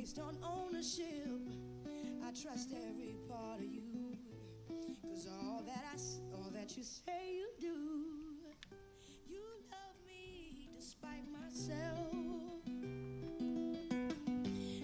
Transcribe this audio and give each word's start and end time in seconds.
based 0.00 0.18
on 0.18 0.34
ownership. 0.42 1.28
I 2.26 2.30
trust 2.30 2.70
every 2.72 3.16
part 3.28 3.58
of 3.58 3.66
you. 3.66 4.16
Cause 5.02 5.28
all 5.28 5.62
that 5.66 5.84
I, 5.92 5.98
all 6.34 6.50
that 6.54 6.74
you 6.74 6.82
say 6.82 7.34
you 7.34 7.48
do, 7.60 7.76
you 9.28 9.42
love 9.70 9.96
me 10.06 10.70
despite 10.74 11.26
myself. 11.30 12.14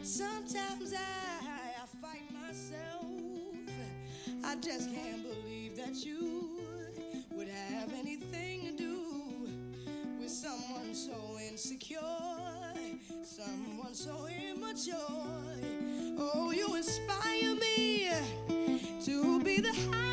Sometimes 0.02 0.92
I, 0.92 1.82
I 1.82 1.86
fight 2.02 2.30
myself. 2.34 3.06
I 4.44 4.56
just 4.56 4.94
can't 4.94 5.22
believe 5.22 5.76
that 5.78 5.94
you 6.04 6.60
would 7.30 7.48
have 7.48 7.90
anything 7.94 8.66
to 8.66 8.72
do 8.76 9.48
with 10.20 10.30
someone 10.30 10.92
so 10.92 11.38
insecure, 11.50 12.00
someone 13.22 13.94
so 13.94 14.26
insecure 14.26 14.45
joy. 14.76 14.92
Oh, 16.18 16.50
you 16.50 16.76
inspire 16.76 17.54
me 17.54 18.10
to 19.04 19.40
be 19.42 19.60
the 19.60 19.72
high. 19.72 20.05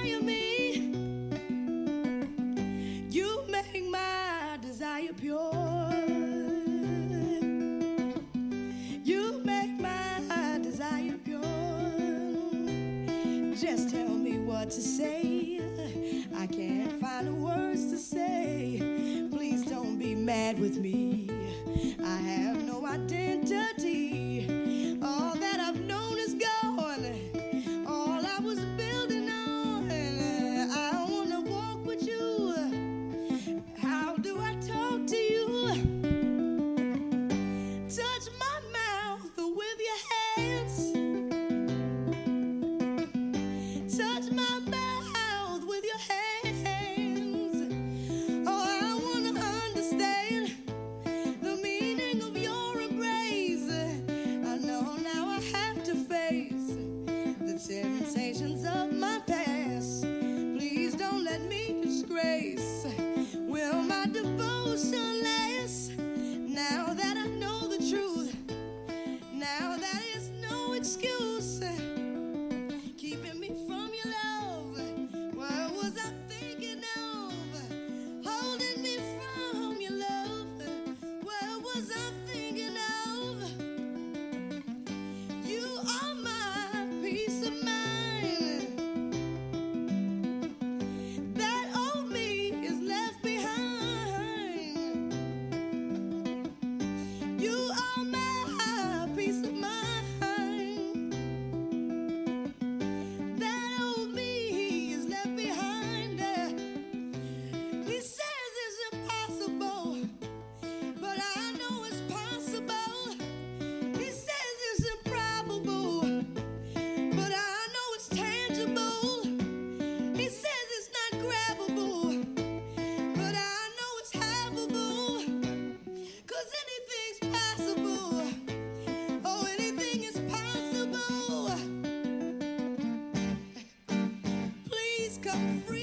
Free. 135.34 135.83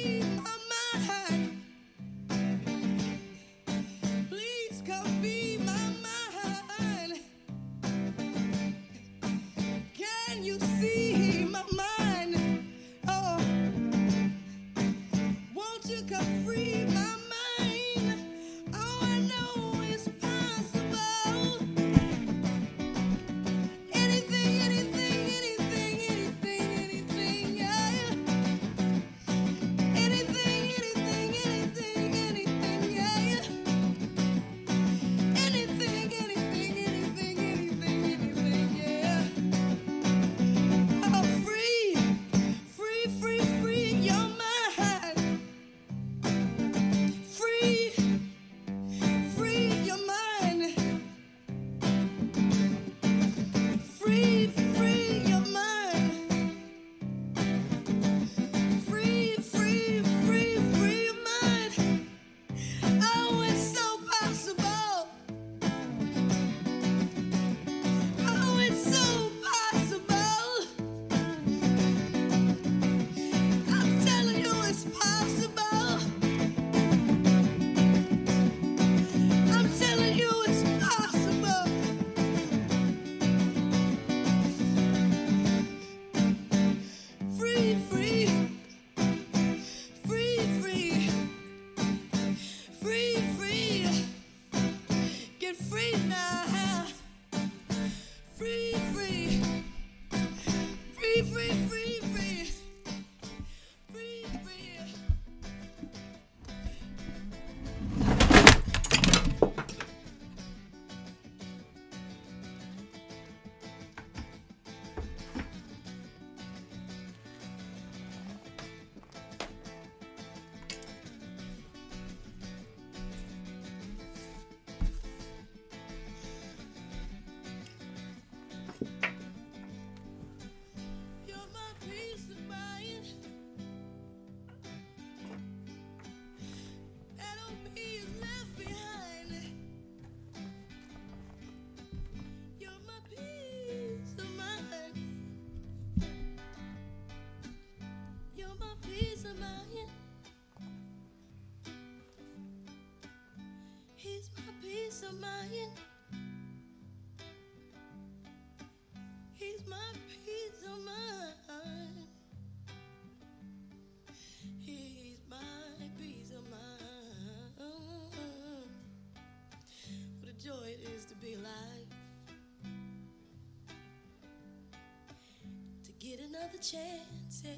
Another 176.19 176.59
chance, 176.59 177.43
yeah. 177.45 177.53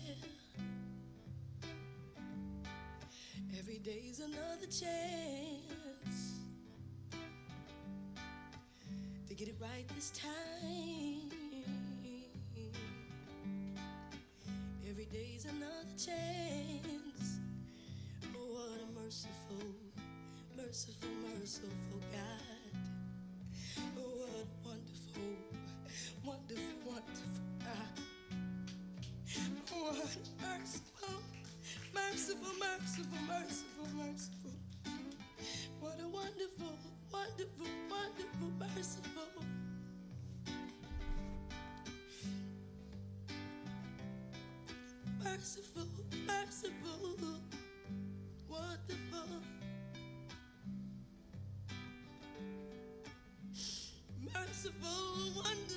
Every 3.59 3.79
day's 3.79 4.21
another 4.21 4.67
chance 4.67 6.41
to 9.27 9.35
get 9.35 9.49
it 9.49 9.57
right 9.61 9.89
this 9.95 10.11
time. 10.11 11.31
Every 14.89 15.07
day's 15.07 15.47
another 15.47 15.97
chance. 15.97 17.39
Oh, 18.37 18.53
what 18.53 18.81
a 18.83 19.03
merciful, 19.03 19.75
merciful, 20.57 21.09
merciful 21.39 22.01
God. 22.13 22.52
Wonderful, 37.43 37.67
wonderful, 37.91 38.51
merciful. 38.59 39.45
Merciful, 45.23 45.87
merciful, 46.27 47.17
wonderful. 48.49 49.43
Merciful, 54.35 55.43
wonderful. 55.43 55.72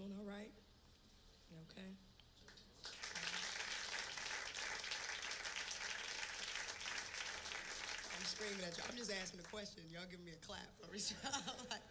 Doing 0.00 0.16
all 0.16 0.24
right? 0.24 0.48
Okay? 1.68 1.92
I'm 8.08 8.24
screaming 8.24 8.64
at 8.64 8.72
you. 8.80 8.84
I'm 8.88 8.96
just 8.96 9.12
asking 9.12 9.44
a 9.44 9.48
question. 9.52 9.84
Y'all 9.92 10.08
give 10.08 10.24
me 10.24 10.32
a 10.32 10.40
clap 10.40 10.64
for. 10.80 10.88
I'm 10.88 10.96
like, 11.68 11.84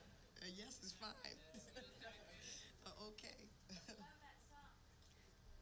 yes 0.57 0.81
is 0.81 0.93
fine. 0.97 1.13
Okay. 2.99 3.39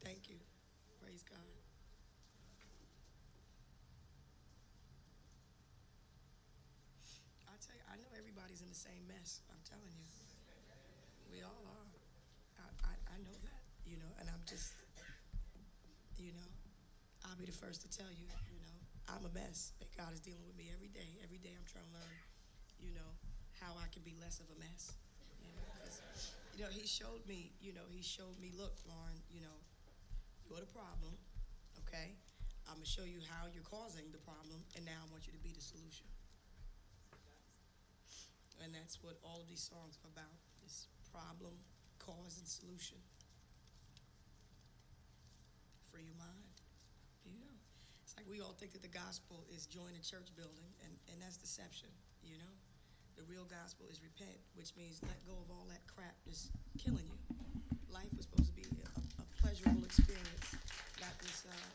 Thank 0.03 0.29
you. 0.29 0.39
Praise 1.03 1.21
God. 1.21 1.37
I 7.45 7.53
tell 7.61 7.75
you, 7.75 7.83
I 7.91 7.95
know 7.97 8.09
everybody's 8.17 8.61
in 8.61 8.69
the 8.69 8.79
same 8.79 9.05
mess. 9.07 9.41
I'm 9.51 9.61
telling 9.69 9.93
you, 10.01 10.07
we 11.29 11.43
all 11.43 11.61
are. 11.67 11.96
I, 13.17 13.25
know 13.25 13.33
that, 13.49 13.61
you 13.81 13.97
know, 13.97 14.13
and 14.21 14.29
I'm 14.29 14.45
just, 14.45 14.77
you 16.21 16.37
know, 16.37 16.49
I'll 17.25 17.33
be 17.33 17.49
the 17.49 17.57
first 17.57 17.81
to 17.81 17.89
tell 17.89 18.13
you, 18.13 18.29
you 18.53 18.61
know, 18.61 18.77
I'm 19.09 19.25
a 19.25 19.33
mess. 19.33 19.73
That 19.81 19.89
God 19.97 20.13
is 20.13 20.21
dealing 20.21 20.45
with 20.45 20.53
me 20.53 20.69
every 20.69 20.93
day. 20.93 21.17
Every 21.25 21.41
day 21.41 21.57
I'm 21.57 21.65
trying 21.65 21.89
to 21.89 21.93
learn, 21.97 22.17
you 22.77 22.93
know, 22.93 23.09
how 23.57 23.73
I 23.73 23.89
can 23.89 24.05
be 24.05 24.13
less 24.21 24.37
of 24.37 24.45
a 24.53 24.57
mess. 24.61 24.93
You 25.41 25.49
know, 25.57 25.65
you 26.53 26.61
know, 26.61 26.69
He 26.69 26.85
showed 26.85 27.25
me, 27.25 27.57
you 27.57 27.73
know, 27.73 27.89
He 27.89 28.05
showed 28.05 28.37
me, 28.37 28.53
look, 28.53 28.77
Lauryn, 28.85 29.17
you 29.33 29.41
know, 29.41 29.57
you're 30.45 30.61
the 30.61 30.69
problem, 30.69 31.17
okay? 31.81 32.13
I'm 32.69 32.77
gonna 32.77 32.85
show 32.85 33.07
you 33.07 33.17
how 33.25 33.49
you're 33.49 33.65
causing 33.65 34.13
the 34.13 34.21
problem, 34.21 34.61
and 34.77 34.85
now 34.85 35.01
I 35.01 35.09
want 35.09 35.25
you 35.25 35.33
to 35.33 35.41
be 35.41 35.57
the 35.57 35.63
solution. 35.63 36.05
And 38.61 38.69
that's 38.77 39.01
what 39.01 39.17
all 39.25 39.41
of 39.41 39.49
these 39.49 39.65
songs 39.65 39.97
are 40.05 40.11
about 40.13 40.37
this 40.61 40.85
problem, 41.09 41.57
cause, 42.07 42.39
and 42.39 42.47
solution. 42.47 42.95
Free 45.91 46.07
your 46.07 46.15
mind. 46.15 46.55
You 47.27 47.35
know. 47.35 47.51
It's 48.07 48.15
like 48.15 48.23
we 48.31 48.39
all 48.39 48.55
think 48.55 48.71
that 48.71 48.81
the 48.81 48.95
gospel 48.95 49.43
is 49.51 49.67
join 49.67 49.91
a 49.99 50.03
church 50.03 50.31
building, 50.39 50.71
and, 50.87 50.95
and 51.11 51.19
that's 51.19 51.35
deception, 51.35 51.91
you 52.23 52.39
know? 52.39 52.53
The 53.19 53.27
real 53.27 53.43
gospel 53.43 53.91
is 53.91 53.99
repent, 53.99 54.39
which 54.55 54.71
means 54.79 55.03
let 55.03 55.19
go 55.27 55.35
of 55.35 55.51
all 55.51 55.67
that 55.67 55.83
crap 55.89 56.15
that's 56.23 56.47
killing 56.79 57.03
you. 57.03 57.19
Life 57.91 58.13
was 58.15 58.29
supposed 58.29 58.53
to 58.53 58.55
be 58.55 58.63
a, 58.63 58.77
a 59.19 59.25
pleasurable 59.41 59.83
experience, 59.83 60.53
not 61.01 61.11
this 61.19 61.43
uh, 61.49 61.69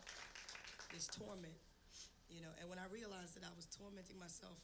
this 0.95 1.11
torment, 1.11 1.59
you 2.31 2.47
know. 2.47 2.55
And 2.62 2.71
when 2.71 2.79
I 2.79 2.87
realized 2.95 3.35
that 3.35 3.43
I 3.43 3.51
was 3.59 3.67
tormenting 3.67 4.23
myself 4.23 4.55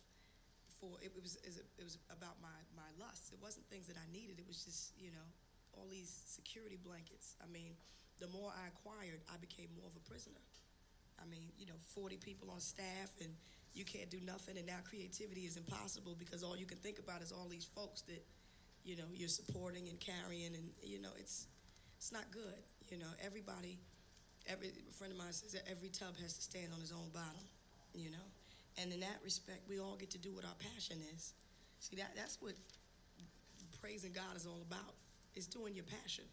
for 0.78 1.02
it, 1.02 1.10
was 1.18 1.34
it 1.42 1.82
was 1.82 1.98
about 2.14 2.38
my 2.38 2.54
my 2.78 2.86
lust. 2.94 3.34
It 3.34 3.42
wasn't 3.42 3.66
things 3.66 3.90
that 3.90 3.98
I 3.98 4.06
needed. 4.14 4.38
It 4.38 4.46
was 4.46 4.62
just 4.62 4.94
you 4.94 5.10
know 5.10 5.26
all 5.74 5.86
these 5.90 6.10
security 6.26 6.78
blankets. 6.82 7.36
I 7.42 7.46
mean, 7.50 7.72
the 8.20 8.28
more 8.28 8.50
I 8.50 8.68
acquired, 8.68 9.20
I 9.32 9.36
became 9.38 9.68
more 9.78 9.86
of 9.86 9.96
a 9.96 10.04
prisoner. 10.08 10.42
I 11.20 11.26
mean, 11.26 11.50
you 11.58 11.66
know, 11.66 11.78
40 11.94 12.16
people 12.16 12.50
on 12.50 12.60
staff 12.60 13.10
and 13.20 13.30
you 13.74 13.84
can't 13.84 14.10
do 14.10 14.18
nothing 14.24 14.56
and 14.56 14.66
now 14.66 14.78
creativity 14.88 15.42
is 15.42 15.56
impossible 15.56 16.16
because 16.18 16.42
all 16.42 16.56
you 16.56 16.66
can 16.66 16.78
think 16.78 16.98
about 16.98 17.22
is 17.22 17.32
all 17.32 17.46
these 17.48 17.64
folks 17.64 18.02
that, 18.02 18.24
you 18.84 18.96
know, 18.96 19.06
you're 19.14 19.28
supporting 19.28 19.88
and 19.88 19.98
carrying 20.00 20.54
and 20.54 20.70
you 20.82 21.00
know, 21.00 21.10
it's 21.18 21.46
it's 21.96 22.12
not 22.12 22.30
good. 22.30 22.62
You 22.90 22.98
know, 22.98 23.10
everybody 23.24 23.78
every 24.48 24.72
friend 24.96 25.12
of 25.12 25.18
mine 25.18 25.32
says 25.32 25.52
that 25.52 25.62
every 25.70 25.88
tub 25.90 26.16
has 26.22 26.32
to 26.34 26.42
stand 26.42 26.72
on 26.72 26.80
his 26.80 26.92
own 26.92 27.08
bottom, 27.12 27.44
you 27.94 28.10
know. 28.10 28.26
And 28.80 28.92
in 28.92 29.00
that 29.00 29.18
respect, 29.22 29.68
we 29.68 29.78
all 29.78 29.96
get 29.96 30.10
to 30.12 30.18
do 30.18 30.32
what 30.32 30.44
our 30.44 30.56
passion 30.74 30.98
is. 31.14 31.34
See 31.80 31.96
that 31.96 32.12
that's 32.16 32.40
what 32.40 32.54
praising 33.80 34.12
God 34.12 34.36
is 34.36 34.46
all 34.46 34.62
about. 34.66 34.94
It's 35.34 35.46
doing 35.46 35.74
your 35.74 35.84
passion. 35.84 36.24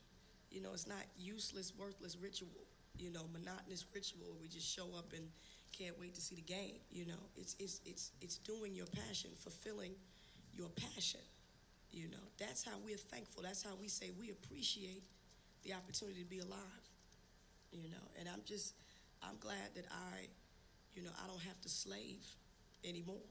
You 0.52 0.62
know, 0.62 0.72
it's 0.74 0.88
not 0.88 1.04
useless, 1.18 1.74
worthless 1.78 2.18
ritual, 2.18 2.50
you 2.98 3.12
know, 3.12 3.26
monotonous 3.34 3.86
ritual 3.94 4.38
we 4.42 4.48
just 4.48 4.68
show 4.68 4.88
up 4.98 5.12
and 5.14 5.28
can't 5.78 6.00
wait 6.00 6.16
to 6.16 6.22
see 6.22 6.36
the 6.36 6.42
game. 6.42 6.80
You 6.92 7.06
know, 7.08 7.22
it's 7.36 7.56
it's 7.60 7.82
it's 7.86 8.12
it's 8.22 8.38
doing 8.38 8.76
your 8.76 8.88
passion, 8.88 9.32
fulfilling 9.38 9.92
your 10.54 10.70
passion. 10.70 11.20
You 11.92 12.10
know, 12.10 12.26
that's 12.38 12.64
how 12.64 12.74
we're 12.86 12.98
thankful. 12.98 13.44
That's 13.44 13.64
how 13.64 13.76
we 13.80 13.88
say 13.88 14.12
we 14.20 14.32
appreciate 14.32 15.04
the 15.64 15.74
opportunity 15.74 16.22
to 16.24 16.30
be 16.30 16.40
alive. 16.40 16.86
You 17.72 17.90
know, 17.90 18.06
and 18.20 18.30
I'm 18.30 18.42
just 18.46 18.74
I'm 19.24 19.38
glad 19.40 19.76
that 19.76 19.86
I, 19.92 20.28
you 20.94 21.04
know, 21.04 21.12
I 21.24 21.28
don't 21.28 21.42
have 21.42 21.60
to 21.62 21.70
slave 21.70 22.24
anymore. 22.84 23.28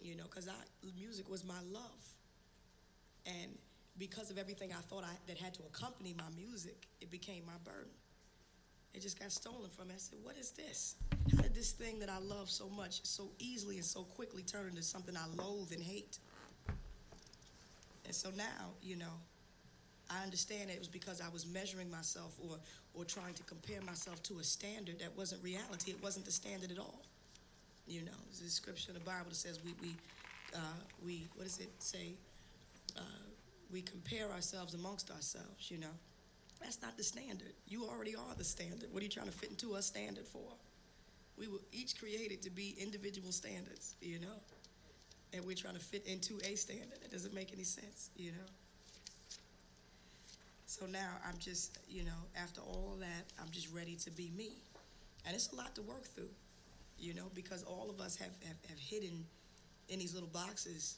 You 0.00 0.16
know, 0.16 0.24
because 0.24 0.48
I 0.48 0.52
music 0.96 1.30
was 1.30 1.44
my 1.44 1.60
love, 1.70 2.04
and 3.24 3.56
because 3.98 4.30
of 4.30 4.38
everything 4.38 4.72
I 4.72 4.80
thought 4.80 5.04
I 5.04 5.14
that 5.26 5.38
had 5.38 5.54
to 5.54 5.62
accompany 5.62 6.14
my 6.16 6.30
music, 6.36 6.86
it 7.00 7.10
became 7.10 7.44
my 7.46 7.58
burden. 7.64 7.92
It 8.94 9.00
just 9.00 9.18
got 9.18 9.32
stolen 9.32 9.70
from 9.70 9.88
me. 9.88 9.94
I 9.94 9.98
said, 9.98 10.18
"What 10.22 10.36
is 10.36 10.50
this? 10.50 10.96
How 11.34 11.42
did 11.42 11.54
this 11.54 11.72
thing 11.72 11.98
that 12.00 12.10
I 12.10 12.18
love 12.18 12.50
so 12.50 12.68
much, 12.68 13.04
so 13.04 13.30
easily 13.38 13.76
and 13.76 13.84
so 13.84 14.04
quickly, 14.04 14.42
turn 14.42 14.68
into 14.68 14.82
something 14.82 15.16
I 15.16 15.26
loathe 15.26 15.72
and 15.72 15.82
hate?" 15.82 16.18
And 18.04 18.14
so 18.14 18.30
now, 18.36 18.74
you 18.82 18.96
know, 18.96 19.20
I 20.10 20.22
understand 20.22 20.70
it 20.70 20.78
was 20.78 20.88
because 20.88 21.20
I 21.20 21.28
was 21.30 21.46
measuring 21.46 21.90
myself 21.90 22.36
or 22.38 22.58
or 22.94 23.04
trying 23.04 23.32
to 23.34 23.42
compare 23.44 23.80
myself 23.80 24.22
to 24.24 24.38
a 24.38 24.44
standard 24.44 24.98
that 24.98 25.16
wasn't 25.16 25.42
reality. 25.42 25.90
It 25.90 26.02
wasn't 26.02 26.26
the 26.26 26.32
standard 26.32 26.70
at 26.70 26.78
all. 26.78 27.02
You 27.86 28.02
know, 28.02 28.18
there's 28.26 28.42
a 28.42 28.50
scripture 28.50 28.90
in 28.90 28.98
the 28.98 29.04
Bible 29.04 29.30
that 29.30 29.36
says 29.36 29.58
we 29.64 29.72
we 29.80 29.96
uh, 30.54 30.58
we 31.04 31.26
what 31.34 31.44
does 31.44 31.58
it 31.58 31.70
say? 31.78 32.14
Uh, 32.96 33.00
we 33.72 33.82
compare 33.82 34.30
ourselves 34.30 34.74
amongst 34.74 35.10
ourselves. 35.10 35.70
You 35.70 35.78
know, 35.78 35.94
that's 36.60 36.80
not 36.82 36.96
the 36.96 37.02
standard. 37.02 37.52
You 37.66 37.84
already 37.84 38.14
are 38.14 38.34
the 38.36 38.44
standard. 38.44 38.92
What 38.92 39.00
are 39.00 39.04
you 39.04 39.10
trying 39.10 39.26
to 39.26 39.32
fit 39.32 39.50
into 39.50 39.74
a 39.74 39.82
standard 39.82 40.26
for? 40.26 40.52
We 41.38 41.48
were 41.48 41.60
each 41.72 41.98
created 41.98 42.42
to 42.42 42.50
be 42.50 42.76
individual 42.78 43.32
standards. 43.32 43.94
You 44.00 44.20
know, 44.20 44.36
and 45.32 45.44
we're 45.44 45.56
trying 45.56 45.74
to 45.74 45.80
fit 45.80 46.06
into 46.06 46.38
a 46.44 46.54
standard. 46.54 46.98
It 47.02 47.10
doesn't 47.10 47.34
make 47.34 47.52
any 47.52 47.64
sense. 47.64 48.10
You 48.16 48.32
know. 48.32 48.48
So 50.66 50.86
now 50.86 51.10
I'm 51.28 51.36
just, 51.38 51.78
you 51.86 52.02
know, 52.02 52.20
after 52.34 52.62
all 52.62 52.96
that, 53.00 53.24
I'm 53.38 53.50
just 53.50 53.70
ready 53.74 53.94
to 53.96 54.10
be 54.10 54.32
me. 54.34 54.52
And 55.26 55.34
it's 55.34 55.52
a 55.52 55.56
lot 55.56 55.74
to 55.74 55.82
work 55.82 56.04
through, 56.04 56.30
you 56.98 57.12
know, 57.12 57.26
because 57.34 57.62
all 57.62 57.90
of 57.90 58.00
us 58.00 58.16
have, 58.16 58.32
have, 58.46 58.56
have 58.70 58.78
hidden 58.78 59.24
in 59.90 59.98
these 59.98 60.14
little 60.14 60.30
boxes 60.30 60.96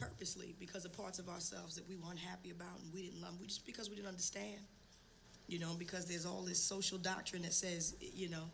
purposely 0.00 0.54
because 0.58 0.84
of 0.84 0.96
parts 0.96 1.18
of 1.18 1.28
ourselves 1.28 1.74
that 1.76 1.88
we 1.88 1.96
weren't 1.96 2.18
happy 2.18 2.50
about 2.50 2.80
and 2.82 2.92
we 2.92 3.02
didn't 3.02 3.20
love, 3.20 3.34
we 3.40 3.46
just 3.46 3.66
because 3.66 3.88
we 3.88 3.96
didn't 3.96 4.08
understand. 4.08 4.60
You 5.46 5.58
know, 5.58 5.74
because 5.78 6.06
there's 6.06 6.26
all 6.26 6.42
this 6.42 6.60
social 6.60 6.96
doctrine 6.96 7.42
that 7.42 7.52
says, 7.52 7.96
you 8.14 8.28
know, 8.28 8.44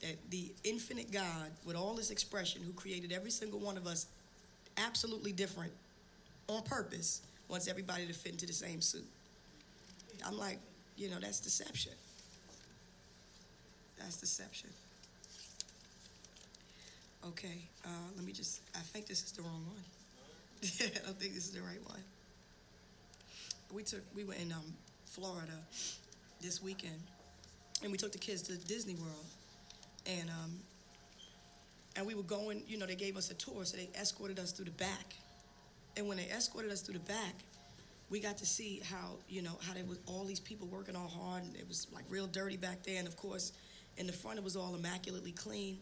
that 0.00 0.16
the 0.30 0.52
infinite 0.62 1.10
God, 1.10 1.50
with 1.64 1.74
all 1.76 1.94
this 1.94 2.10
expression, 2.10 2.62
who 2.64 2.72
created 2.72 3.12
every 3.12 3.30
single 3.30 3.58
one 3.58 3.76
of 3.76 3.86
us 3.86 4.06
absolutely 4.76 5.32
different 5.32 5.72
on 6.48 6.62
purpose, 6.62 7.22
wants 7.48 7.66
everybody 7.66 8.06
to 8.06 8.12
fit 8.12 8.32
into 8.32 8.46
the 8.46 8.52
same 8.52 8.80
suit. 8.80 9.06
I'm 10.24 10.38
like, 10.38 10.58
you 10.96 11.10
know, 11.10 11.16
that's 11.20 11.40
deception. 11.40 11.92
That's 13.98 14.16
deception. 14.18 14.70
Okay, 17.28 17.66
uh, 17.84 17.88
let 18.14 18.24
me 18.24 18.32
just, 18.32 18.60
I 18.74 18.78
think 18.78 19.06
this 19.06 19.24
is 19.24 19.32
the 19.32 19.42
wrong 19.42 19.64
one. 19.66 19.82
I 20.80 21.04
don't 21.04 21.18
think 21.18 21.34
this 21.34 21.46
is 21.46 21.50
the 21.50 21.60
right 21.60 21.80
one. 21.86 22.02
We 23.72 23.82
took, 23.82 24.00
we 24.14 24.24
were 24.24 24.34
in 24.34 24.52
um, 24.52 24.74
Florida 25.04 25.52
this 26.40 26.62
weekend, 26.62 27.00
and 27.82 27.92
we 27.92 27.98
took 27.98 28.12
the 28.12 28.18
kids 28.18 28.42
to 28.42 28.56
Disney 28.56 28.94
World, 28.94 29.26
and 30.06 30.30
um, 30.30 30.58
and 31.96 32.06
we 32.06 32.14
were 32.14 32.22
going. 32.22 32.62
You 32.66 32.78
know, 32.78 32.86
they 32.86 32.94
gave 32.94 33.16
us 33.16 33.30
a 33.30 33.34
tour, 33.34 33.64
so 33.64 33.76
they 33.76 33.88
escorted 34.00 34.38
us 34.38 34.52
through 34.52 34.66
the 34.66 34.70
back, 34.72 35.14
and 35.96 36.08
when 36.08 36.16
they 36.16 36.28
escorted 36.28 36.70
us 36.70 36.80
through 36.80 36.94
the 36.94 37.00
back, 37.00 37.34
we 38.08 38.20
got 38.20 38.38
to 38.38 38.46
see 38.46 38.80
how 38.88 39.16
you 39.28 39.42
know 39.42 39.58
how 39.62 39.74
there 39.74 39.84
was 39.84 39.98
all 40.06 40.24
these 40.24 40.40
people 40.40 40.68
working 40.68 40.96
all 40.96 41.08
hard, 41.08 41.42
and 41.42 41.56
it 41.56 41.66
was 41.68 41.86
like 41.92 42.04
real 42.08 42.26
dirty 42.26 42.56
back 42.56 42.82
there, 42.84 42.98
and 42.98 43.08
of 43.08 43.16
course, 43.16 43.52
in 43.96 44.06
the 44.06 44.12
front 44.12 44.38
it 44.38 44.44
was 44.44 44.56
all 44.56 44.74
immaculately 44.74 45.32
clean. 45.32 45.78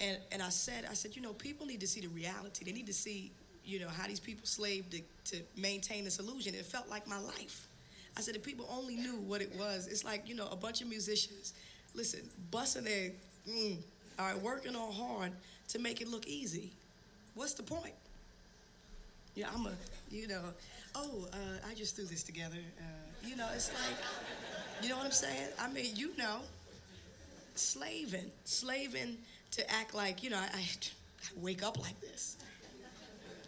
And, 0.00 0.18
and 0.30 0.42
I 0.42 0.50
said, 0.50 0.86
I 0.90 0.94
said, 0.94 1.16
you 1.16 1.22
know, 1.22 1.32
people 1.32 1.66
need 1.66 1.80
to 1.80 1.86
see 1.86 2.00
the 2.00 2.08
reality. 2.08 2.64
They 2.64 2.72
need 2.72 2.86
to 2.86 2.92
see, 2.92 3.32
you 3.66 3.80
know, 3.80 3.88
how 3.88 4.06
these 4.06 4.20
people 4.20 4.46
slaved 4.46 4.92
to, 4.92 5.00
to 5.32 5.42
maintain 5.56 6.04
this 6.04 6.18
illusion. 6.18 6.54
It 6.54 6.64
felt 6.64 6.88
like 6.88 7.06
my 7.08 7.18
life. 7.18 7.66
I 8.16 8.20
said, 8.20 8.36
if 8.36 8.42
people 8.42 8.66
only 8.70 8.96
knew 8.96 9.16
what 9.16 9.42
it 9.42 9.54
was, 9.58 9.88
it's 9.88 10.04
like, 10.04 10.28
you 10.28 10.34
know, 10.34 10.48
a 10.50 10.56
bunch 10.56 10.80
of 10.80 10.88
musicians, 10.88 11.52
listen, 11.94 12.20
busting 12.50 12.84
their, 12.84 13.10
mm, 13.48 13.76
all 14.18 14.26
right, 14.26 14.40
working 14.40 14.74
all 14.76 14.92
hard 14.92 15.32
to 15.68 15.78
make 15.78 16.00
it 16.00 16.08
look 16.08 16.26
easy. 16.26 16.70
What's 17.34 17.54
the 17.54 17.62
point? 17.62 17.92
Yeah, 19.34 19.48
I'm 19.54 19.66
a, 19.66 19.72
you 20.10 20.28
know, 20.28 20.40
oh, 20.94 21.26
uh, 21.32 21.68
I 21.68 21.74
just 21.74 21.96
threw 21.96 22.06
this 22.06 22.22
together. 22.22 22.56
Uh, 22.78 23.26
you 23.26 23.36
know, 23.36 23.46
it's 23.54 23.70
like, 23.70 23.96
you 24.82 24.88
know 24.88 24.96
what 24.96 25.04
I'm 25.04 25.12
saying? 25.12 25.48
I 25.60 25.68
mean, 25.68 25.94
you 25.94 26.16
know, 26.16 26.38
slaving, 27.54 28.30
slaving 28.44 29.18
to 29.50 29.70
act 29.70 29.94
like, 29.94 30.22
you 30.22 30.30
know, 30.30 30.38
I, 30.38 30.48
I 30.56 30.64
wake 31.36 31.62
up 31.62 31.78
like 31.78 32.00
this. 32.00 32.36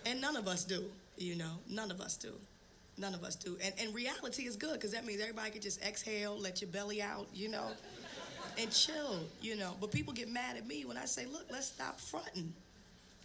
And 0.09 0.23
none 0.23 0.37
of 0.37 0.49
us 0.49 0.65
do, 0.65 0.87
you 1.19 1.35
know, 1.35 1.59
none 1.69 1.91
of 1.91 2.00
us 2.00 2.17
do. 2.17 2.33
None 2.97 3.12
of 3.12 3.25
us 3.25 3.37
do. 3.37 3.59
And, 3.62 3.75
and 3.79 3.95
reality 3.95 4.47
is 4.47 4.57
good 4.57 4.73
because 4.73 4.93
that 4.93 5.05
means 5.05 5.21
everybody 5.21 5.50
can 5.50 5.61
just 5.61 5.83
exhale, 5.83 6.37
let 6.38 6.62
your 6.62 6.71
belly 6.71 7.03
out, 7.03 7.27
you 7.35 7.49
know, 7.50 7.67
and 8.57 8.73
chill, 8.73 9.21
you 9.43 9.55
know. 9.55 9.75
But 9.79 9.93
people 9.93 10.15
get 10.15 10.31
mad 10.31 10.57
at 10.57 10.67
me 10.67 10.87
when 10.87 10.97
I 10.97 11.05
say, 11.05 11.27
look, 11.27 11.45
let's 11.50 11.67
stop 11.67 12.00
fronting. 12.00 12.55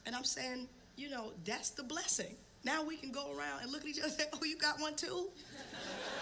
And 0.05 0.13
I'm 0.13 0.25
saying, 0.25 0.67
you 0.97 1.09
know, 1.09 1.31
that's 1.45 1.69
the 1.69 1.83
blessing. 1.83 2.35
Now 2.65 2.83
we 2.83 2.97
can 2.97 3.13
go 3.13 3.33
around 3.37 3.61
and 3.61 3.71
look 3.71 3.83
at 3.83 3.87
each 3.87 3.99
other 3.99 4.07
and 4.07 4.13
say, 4.15 4.25
oh, 4.33 4.43
you 4.43 4.57
got 4.57 4.81
one 4.81 4.95
too? 4.95 5.29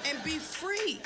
And 0.08 0.24
be 0.24 0.38
free. 0.38 1.02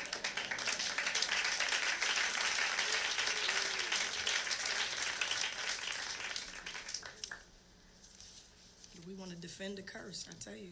We 9.08 9.14
want 9.26 9.36
to 9.36 9.42
defend 9.42 9.76
the 9.76 9.82
curse, 9.82 10.28
I 10.30 10.34
tell 10.40 10.56
you. 10.56 10.70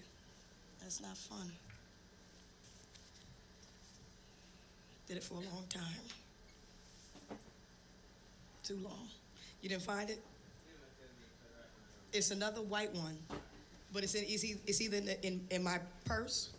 That's 0.80 1.02
not 1.02 1.18
fun. 1.18 1.52
Did 5.08 5.18
it 5.18 5.24
for 5.24 5.36
a 5.36 5.38
long 5.38 5.66
time. 5.70 5.82
Too 8.64 8.78
long. 8.84 9.08
You 9.62 9.70
didn't 9.70 9.82
find 9.82 10.08
it? 10.10 10.22
It's 12.12 12.30
another 12.30 12.62
white 12.62 12.94
one, 12.94 13.18
but 13.92 14.04
it's 14.04 14.14
in, 14.14 14.26
it's 14.28 14.82
either 14.82 14.98
in, 14.98 15.10
in, 15.24 15.48
in 15.50 15.64
my 15.64 15.80
purse 16.06 16.52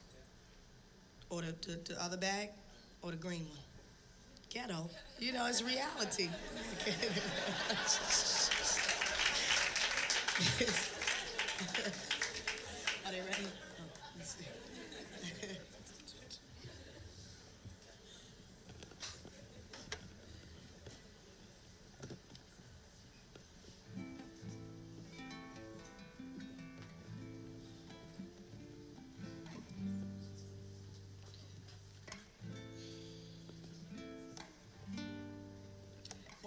or 1.31 1.43
the, 1.43 1.55
the, 1.65 1.79
the 1.95 2.03
other 2.03 2.17
bag 2.17 2.49
or 3.03 3.13
the 3.13 3.17
green 3.17 3.47
one. 3.47 3.59
Ghetto. 4.51 4.91
You 5.21 5.33
know, 5.33 5.47
it's 5.47 5.63
reality. 5.63 6.29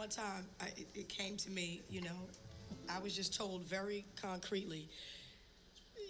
Time, 0.10 0.46
I, 0.62 0.68
it, 0.78 0.88
it 0.96 1.10
came 1.10 1.36
to 1.38 1.50
me, 1.50 1.82
you 1.90 2.02
know, 2.02 2.16
I 2.90 3.00
was 3.00 3.16
just 3.16 3.36
told 3.36 3.64
very 3.64 4.06
concretely, 4.22 4.88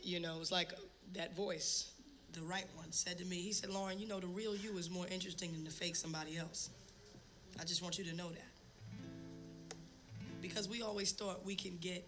you 0.04 0.20
know, 0.20 0.36
it 0.36 0.40
was 0.40 0.52
like 0.52 0.72
that 1.14 1.36
voice, 1.36 1.92
the 2.34 2.42
right 2.42 2.66
one, 2.76 2.92
said 2.92 3.18
to 3.18 3.26
me, 3.26 3.38
he 3.38 3.52
said, 3.52 3.70
Lauryn, 3.70 4.00
you 4.00 4.08
know, 4.08 4.20
the 4.20 4.28
real 4.28 4.56
you 4.56 4.78
is 4.78 4.90
more 4.90 5.08
interesting 5.08 5.52
than 5.52 5.64
the 5.64 5.72
fake 5.72 5.96
somebody 5.96 6.38
else. 6.38 6.70
I 7.60 7.64
just 7.64 7.82
want 7.82 7.98
you 7.98 8.04
to 8.06 8.16
know 8.16 8.30
that. 8.30 9.74
Because 10.42 10.70
we 10.70 10.84
always 10.84 11.12
thought 11.12 11.44
we 11.44 11.56
can 11.56 11.78
get, 11.82 12.08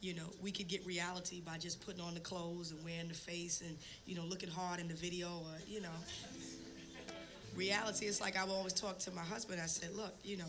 you 0.00 0.14
know, 0.14 0.26
we 0.42 0.50
could 0.50 0.68
get 0.68 0.84
reality 0.84 1.40
by 1.40 1.56
just 1.56 1.84
putting 1.84 2.02
on 2.02 2.12
the 2.14 2.20
clothes 2.20 2.72
and 2.72 2.84
wearing 2.84 3.08
the 3.08 3.14
face 3.14 3.62
and, 3.62 3.76
you 4.04 4.14
know, 4.14 4.24
looking 4.24 4.50
hard 4.50 4.80
in 4.80 4.88
the 4.88 4.94
video 4.94 5.28
or, 5.28 5.58
you 5.66 5.80
know. 5.80 5.88
Reality 7.56 8.06
is 8.06 8.20
like 8.20 8.36
I 8.36 8.46
always 8.46 8.72
talk 8.72 8.98
to 9.00 9.10
my 9.10 9.22
husband. 9.22 9.60
I 9.60 9.66
said, 9.66 9.94
look, 9.94 10.14
you 10.24 10.36
know, 10.36 10.44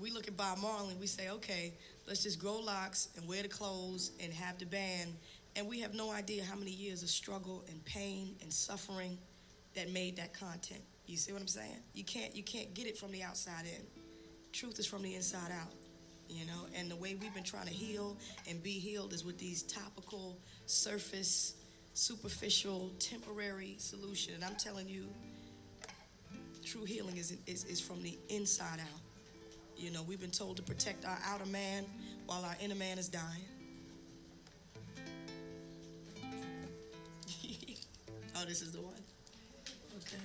we 0.00 0.10
look 0.10 0.28
at 0.28 0.36
Bob 0.36 0.58
Marley, 0.58 0.94
we 1.00 1.06
say, 1.06 1.30
okay, 1.30 1.74
let's 2.06 2.22
just 2.22 2.38
grow 2.38 2.58
locks 2.58 3.08
and 3.16 3.28
wear 3.28 3.42
the 3.42 3.48
clothes 3.48 4.12
and 4.22 4.32
have 4.32 4.58
the 4.58 4.66
band. 4.66 5.14
And 5.56 5.68
we 5.68 5.80
have 5.80 5.94
no 5.94 6.10
idea 6.10 6.44
how 6.44 6.56
many 6.56 6.72
years 6.72 7.02
of 7.02 7.10
struggle 7.10 7.64
and 7.68 7.84
pain 7.84 8.34
and 8.42 8.52
suffering 8.52 9.18
that 9.74 9.90
made 9.90 10.16
that 10.16 10.34
content. 10.34 10.80
You 11.06 11.16
see 11.16 11.32
what 11.32 11.40
I'm 11.40 11.48
saying? 11.48 11.80
You 11.92 12.04
can't 12.04 12.34
you 12.34 12.42
can't 12.42 12.72
get 12.74 12.86
it 12.86 12.96
from 12.96 13.12
the 13.12 13.22
outside 13.22 13.64
in. 13.66 13.82
Truth 14.52 14.78
is 14.78 14.86
from 14.86 15.02
the 15.02 15.14
inside 15.14 15.50
out. 15.52 15.72
You 16.28 16.46
know, 16.46 16.66
and 16.74 16.90
the 16.90 16.96
way 16.96 17.14
we've 17.20 17.34
been 17.34 17.44
trying 17.44 17.66
to 17.66 17.72
heal 17.72 18.16
and 18.48 18.62
be 18.62 18.72
healed 18.72 19.12
is 19.12 19.24
with 19.24 19.38
these 19.38 19.62
topical, 19.62 20.38
surface, 20.64 21.54
superficial, 21.92 22.90
temporary 22.98 23.76
solution. 23.78 24.34
And 24.34 24.42
I'm 24.42 24.56
telling 24.56 24.88
you, 24.88 25.06
true 26.64 26.84
healing 26.84 27.18
is, 27.18 27.36
is, 27.46 27.64
is 27.64 27.78
from 27.80 28.02
the 28.02 28.18
inside 28.30 28.80
out. 28.80 29.03
You 29.76 29.90
know, 29.90 30.02
we've 30.02 30.20
been 30.20 30.30
told 30.30 30.56
to 30.56 30.62
protect 30.62 31.04
our 31.04 31.18
outer 31.26 31.44
man 31.46 31.84
while 32.26 32.44
our 32.44 32.56
inner 32.60 32.74
man 32.74 32.98
is 32.98 33.08
dying. 33.08 33.44
oh, 38.36 38.44
this 38.46 38.62
is 38.62 38.72
the 38.72 38.80
one. 38.80 38.94
Okay. 39.98 40.14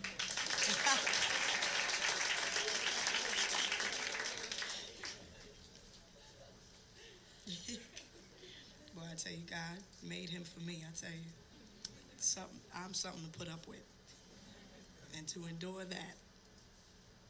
Boy, 8.95 9.01
I 9.11 9.15
tell 9.15 9.33
you, 9.33 9.43
God 9.49 9.59
made 10.07 10.29
him 10.29 10.43
for 10.43 10.61
me. 10.61 10.83
I 10.87 10.91
tell 10.99 11.11
you, 11.11 11.25
something. 12.17 12.59
I'm 12.75 12.93
something 12.93 13.23
to 13.31 13.37
put 13.37 13.49
up 13.49 13.67
with, 13.67 13.83
and 15.17 15.27
to 15.29 15.45
endure 15.47 15.83
that 15.83 16.15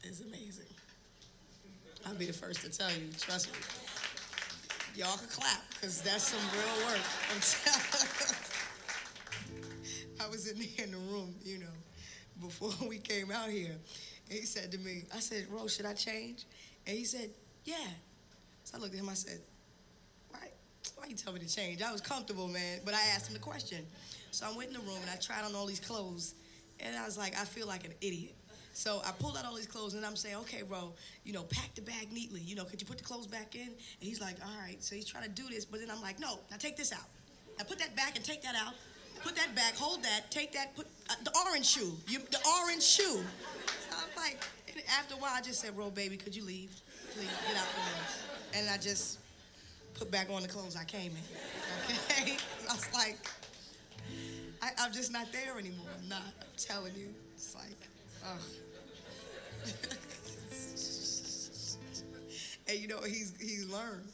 is 0.04 0.20
amazing. 0.20 0.66
I'll 2.06 2.14
be 2.14 2.26
the 2.26 2.32
first 2.32 2.62
to 2.62 2.70
tell 2.70 2.90
you. 2.90 3.08
Trust 3.18 3.52
me. 3.52 3.58
Y'all 4.96 5.16
can 5.16 5.28
clap 5.28 5.62
because 5.70 6.02
that's 6.02 6.24
some 6.24 6.40
real 6.52 6.86
work. 6.86 7.00
I'm 7.32 7.40
telling 7.40 8.34
I 10.20 10.28
was 10.28 10.48
in 10.50 10.58
there 10.58 10.84
in 10.84 10.90
the 10.92 10.98
room, 10.98 11.34
you 11.44 11.58
know, 11.58 11.66
before 12.40 12.72
we 12.88 12.98
came 12.98 13.30
out 13.30 13.48
here. 13.48 13.76
And 14.28 14.38
he 14.38 14.44
said 14.44 14.70
to 14.72 14.78
me, 14.78 15.04
I 15.14 15.20
said, 15.20 15.46
Rose, 15.50 15.74
should 15.74 15.86
I 15.86 15.94
change? 15.94 16.44
And 16.86 16.96
he 16.96 17.04
said, 17.04 17.30
Yeah. 17.64 17.76
So 18.64 18.76
I 18.76 18.80
looked 18.80 18.94
at 18.94 19.00
him, 19.00 19.08
I 19.08 19.14
said, 19.14 19.40
Why, 20.30 20.50
why 20.96 21.06
you 21.06 21.16
tell 21.16 21.32
me 21.32 21.40
to 21.40 21.48
change? 21.48 21.82
I 21.82 21.92
was 21.92 22.00
comfortable, 22.00 22.48
man. 22.48 22.80
But 22.84 22.94
I 22.94 23.00
asked 23.14 23.28
him 23.28 23.34
the 23.34 23.40
question. 23.40 23.86
So 24.30 24.46
I 24.46 24.56
went 24.56 24.68
in 24.68 24.74
the 24.74 24.80
room 24.80 24.98
and 25.00 25.10
I 25.10 25.16
tried 25.16 25.44
on 25.44 25.54
all 25.54 25.66
these 25.66 25.80
clothes. 25.80 26.34
And 26.80 26.96
I 26.96 27.04
was 27.04 27.18
like, 27.18 27.38
I 27.38 27.44
feel 27.44 27.66
like 27.66 27.84
an 27.84 27.92
idiot. 28.00 28.34
So 28.72 29.02
I 29.04 29.12
pulled 29.12 29.36
out 29.36 29.44
all 29.44 29.54
these 29.54 29.66
clothes 29.66 29.94
and 29.94 30.06
I'm 30.06 30.16
saying, 30.16 30.36
okay, 30.36 30.62
bro, 30.62 30.92
you 31.24 31.32
know, 31.32 31.42
pack 31.42 31.74
the 31.74 31.82
bag 31.82 32.12
neatly. 32.12 32.40
You 32.40 32.56
know, 32.56 32.64
could 32.64 32.80
you 32.80 32.86
put 32.86 32.98
the 32.98 33.04
clothes 33.04 33.26
back 33.26 33.54
in? 33.54 33.62
And 33.66 33.74
he's 34.00 34.20
like, 34.20 34.36
all 34.44 34.58
right. 34.60 34.82
So 34.82 34.94
he's 34.94 35.06
trying 35.06 35.24
to 35.24 35.30
do 35.30 35.48
this, 35.50 35.64
but 35.64 35.80
then 35.80 35.90
I'm 35.90 36.00
like, 36.00 36.18
no, 36.18 36.38
now 36.50 36.56
take 36.56 36.76
this 36.76 36.92
out. 36.92 37.08
Now 37.58 37.64
put 37.64 37.78
that 37.78 37.94
back 37.96 38.16
and 38.16 38.24
take 38.24 38.42
that 38.42 38.54
out. 38.54 38.74
Put 39.22 39.36
that 39.36 39.54
back, 39.54 39.76
hold 39.76 40.02
that, 40.02 40.30
take 40.30 40.52
that, 40.52 40.74
put 40.74 40.86
uh, 41.10 41.14
the 41.24 41.30
orange 41.46 41.66
shoe, 41.66 41.92
you, 42.08 42.20
the 42.30 42.38
orange 42.62 42.82
shoe. 42.82 43.20
So 43.20 43.92
I'm 43.92 44.16
like, 44.16 44.42
after 44.98 45.14
a 45.14 45.18
while, 45.18 45.32
I 45.34 45.42
just 45.42 45.60
said, 45.60 45.76
bro, 45.76 45.90
baby, 45.90 46.16
could 46.16 46.34
you 46.34 46.42
leave? 46.42 46.70
Please, 47.14 47.28
get 47.46 47.56
out 47.56 47.66
the 47.74 47.80
room. 47.80 48.06
And 48.54 48.70
I 48.70 48.78
just 48.78 49.18
put 49.92 50.10
back 50.10 50.28
on 50.30 50.40
the 50.40 50.48
clothes 50.48 50.74
I 50.74 50.84
came 50.84 51.12
in. 51.12 51.94
Okay? 51.96 52.36
I 52.70 52.72
was 52.72 52.94
like, 52.94 53.18
I, 54.62 54.70
I'm 54.78 54.92
just 54.92 55.12
not 55.12 55.30
there 55.32 55.58
anymore. 55.58 55.86
I'm 56.00 56.08
not. 56.08 56.22
I'm 56.40 56.46
telling 56.56 56.94
you. 56.96 57.08
It's 57.34 57.54
like, 57.54 57.89
Ah. 58.24 58.32
ugh. 58.32 58.40
and 62.68 62.78
you 62.78 62.88
know, 62.88 63.00
he's 63.02 63.32
he's 63.40 63.68
learned. 63.68 64.06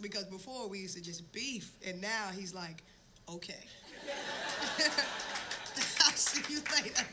Because 0.00 0.24
before 0.24 0.68
we 0.68 0.78
used 0.78 0.96
to 0.96 1.02
just 1.02 1.30
beef, 1.32 1.72
and 1.86 2.00
now 2.00 2.28
he's 2.34 2.54
like, 2.54 2.82
okay. 3.28 3.64
I'll 6.00 6.12
see 6.12 6.42
you 6.52 6.60
later. 6.74 7.04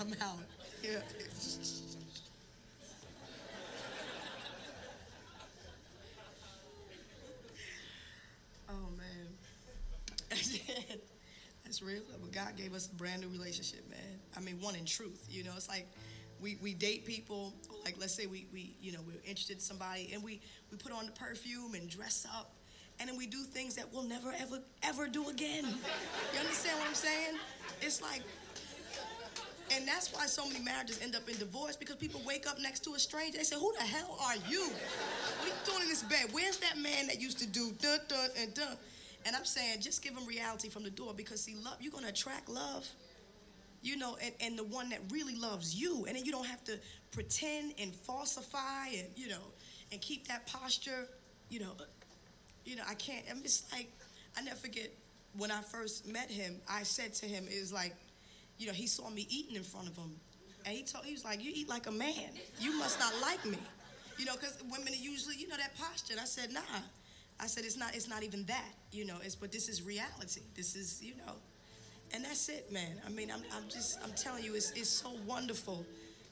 I'm 0.00 0.12
out. 0.20 0.38
Yeah. 0.82 0.98
Oh 8.68 8.72
man. 8.96 9.28
That's 11.64 11.82
real. 11.82 12.02
But 12.20 12.32
God 12.32 12.56
gave 12.56 12.74
us 12.74 12.86
a 12.86 12.94
brand 12.94 13.22
new 13.22 13.28
relationship, 13.28 13.88
man. 13.90 13.93
I 14.36 14.40
mean, 14.40 14.60
one 14.60 14.74
in 14.74 14.84
truth. 14.84 15.26
You 15.30 15.44
know, 15.44 15.52
it's 15.56 15.68
like 15.68 15.86
we, 16.40 16.56
we 16.62 16.74
date 16.74 17.04
people, 17.04 17.52
like 17.84 17.96
let's 17.98 18.14
say 18.14 18.26
we, 18.26 18.46
we 18.52 18.74
you 18.80 18.92
know, 18.92 19.00
we're 19.06 19.20
interested 19.24 19.54
in 19.54 19.60
somebody 19.60 20.10
and 20.12 20.22
we, 20.22 20.40
we 20.70 20.76
put 20.76 20.92
on 20.92 21.06
the 21.06 21.12
perfume 21.12 21.74
and 21.74 21.88
dress 21.88 22.26
up 22.32 22.52
and 23.00 23.08
then 23.08 23.16
we 23.16 23.26
do 23.26 23.42
things 23.42 23.74
that 23.74 23.92
we'll 23.92 24.04
never 24.04 24.32
ever 24.40 24.60
ever 24.82 25.08
do 25.08 25.28
again. 25.28 25.64
You 25.64 26.40
understand 26.40 26.78
what 26.78 26.88
I'm 26.88 26.94
saying? 26.94 27.36
It's 27.80 28.00
like 28.00 28.22
and 29.72 29.88
that's 29.88 30.12
why 30.12 30.26
so 30.26 30.46
many 30.46 30.62
marriages 30.62 31.00
end 31.02 31.16
up 31.16 31.28
in 31.28 31.36
divorce 31.38 31.74
because 31.74 31.96
people 31.96 32.20
wake 32.26 32.46
up 32.46 32.60
next 32.60 32.84
to 32.84 32.94
a 32.94 32.98
stranger. 32.98 33.38
They 33.38 33.44
say, 33.44 33.56
Who 33.56 33.72
the 33.76 33.82
hell 33.82 34.18
are 34.22 34.36
you? 34.48 34.62
What 34.68 35.42
are 35.42 35.46
you 35.46 35.52
doing 35.64 35.82
in 35.82 35.88
this 35.88 36.02
bed? 36.02 36.26
Where's 36.32 36.58
that 36.58 36.76
man 36.76 37.06
that 37.06 37.20
used 37.20 37.38
to 37.38 37.46
do 37.46 37.72
dun 37.80 37.98
dun 38.08 38.28
and 38.38 38.54
dun? 38.54 38.76
And 39.26 39.34
I'm 39.34 39.46
saying, 39.46 39.80
just 39.80 40.02
give 40.02 40.14
him 40.14 40.26
reality 40.26 40.68
from 40.68 40.82
the 40.82 40.90
door 40.90 41.14
because 41.16 41.40
see, 41.40 41.54
love, 41.54 41.76
you're 41.80 41.92
gonna 41.92 42.08
attract 42.08 42.48
love. 42.48 42.86
You 43.84 43.98
know, 43.98 44.16
and, 44.20 44.32
and 44.40 44.58
the 44.58 44.64
one 44.64 44.88
that 44.90 45.00
really 45.10 45.36
loves 45.36 45.74
you. 45.74 46.06
And 46.06 46.16
then 46.16 46.24
you 46.24 46.32
don't 46.32 46.46
have 46.46 46.64
to 46.64 46.80
pretend 47.12 47.74
and 47.78 47.94
falsify 47.94 48.88
and, 48.88 49.08
you 49.14 49.28
know, 49.28 49.44
and 49.92 50.00
keep 50.00 50.26
that 50.28 50.46
posture, 50.46 51.06
you 51.50 51.60
know, 51.60 51.72
uh, 51.78 51.84
you 52.64 52.76
know, 52.76 52.82
I 52.88 52.94
can't, 52.94 53.24
I'm 53.30 53.42
just 53.42 53.70
like, 53.72 53.92
I 54.38 54.40
never 54.40 54.56
forget 54.56 54.90
when 55.36 55.50
I 55.50 55.60
first 55.60 56.08
met 56.08 56.30
him, 56.30 56.56
I 56.68 56.82
said 56.82 57.12
to 57.14 57.26
him, 57.26 57.44
it 57.46 57.60
was 57.60 57.74
like, 57.74 57.94
you 58.56 58.66
know, 58.66 58.72
he 58.72 58.86
saw 58.86 59.10
me 59.10 59.26
eating 59.28 59.54
in 59.54 59.62
front 59.62 59.88
of 59.88 59.96
him. 59.96 60.16
And 60.64 60.74
he 60.74 60.82
told, 60.82 61.04
he 61.04 61.12
was 61.12 61.24
like, 61.24 61.44
you 61.44 61.52
eat 61.54 61.68
like 61.68 61.86
a 61.86 61.92
man. 61.92 62.30
You 62.58 62.78
must 62.78 62.98
not 62.98 63.12
like 63.20 63.44
me. 63.44 63.58
You 64.16 64.24
know, 64.24 64.32
because 64.32 64.56
women 64.70 64.94
are 64.94 64.96
usually, 64.96 65.36
you 65.36 65.46
know, 65.46 65.56
that 65.56 65.76
posture. 65.76 66.14
And 66.14 66.20
I 66.20 66.24
said, 66.24 66.52
nah. 66.52 66.60
I 67.38 67.46
said, 67.46 67.64
it's 67.64 67.76
not, 67.76 67.94
it's 67.94 68.08
not 68.08 68.22
even 68.22 68.46
that, 68.46 68.72
you 68.92 69.04
know, 69.04 69.16
it's, 69.22 69.34
but 69.34 69.52
this 69.52 69.68
is 69.68 69.82
reality. 69.82 70.40
This 70.54 70.74
is, 70.74 71.02
you 71.02 71.16
know, 71.16 71.34
and 72.14 72.24
that's 72.24 72.48
it, 72.48 72.70
man. 72.72 73.00
I 73.04 73.10
mean, 73.10 73.30
I'm, 73.30 73.42
I'm 73.56 73.68
just, 73.68 73.98
I'm 74.04 74.12
telling 74.12 74.44
you, 74.44 74.54
it's, 74.54 74.70
it's 74.72 74.88
so 74.88 75.10
wonderful 75.26 75.84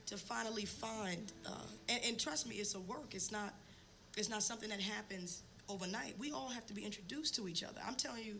to 0.07 0.16
finally 0.16 0.64
find, 0.64 1.33
uh, 1.45 1.51
and, 1.88 2.01
and 2.07 2.21
trust 2.21 2.49
me, 2.49 2.57
it's 2.57 2.77
a 2.77 2.81
work. 2.81 3.14
It's 3.14 3.33
not, 3.33 3.53
it's 4.16 4.29
not 4.29 4.45
something 4.45 4.68
that 4.68 4.81
happens 4.81 5.42
overnight. 5.68 6.14
We 6.18 6.31
all 6.31 6.49
have 6.49 6.66
to 6.66 6.75
be 6.75 6.85
introduced 6.85 7.35
to 7.37 7.49
each 7.49 7.64
other. 7.64 7.81
I'm 7.87 7.97
telling 7.97 8.25
you, 8.25 8.37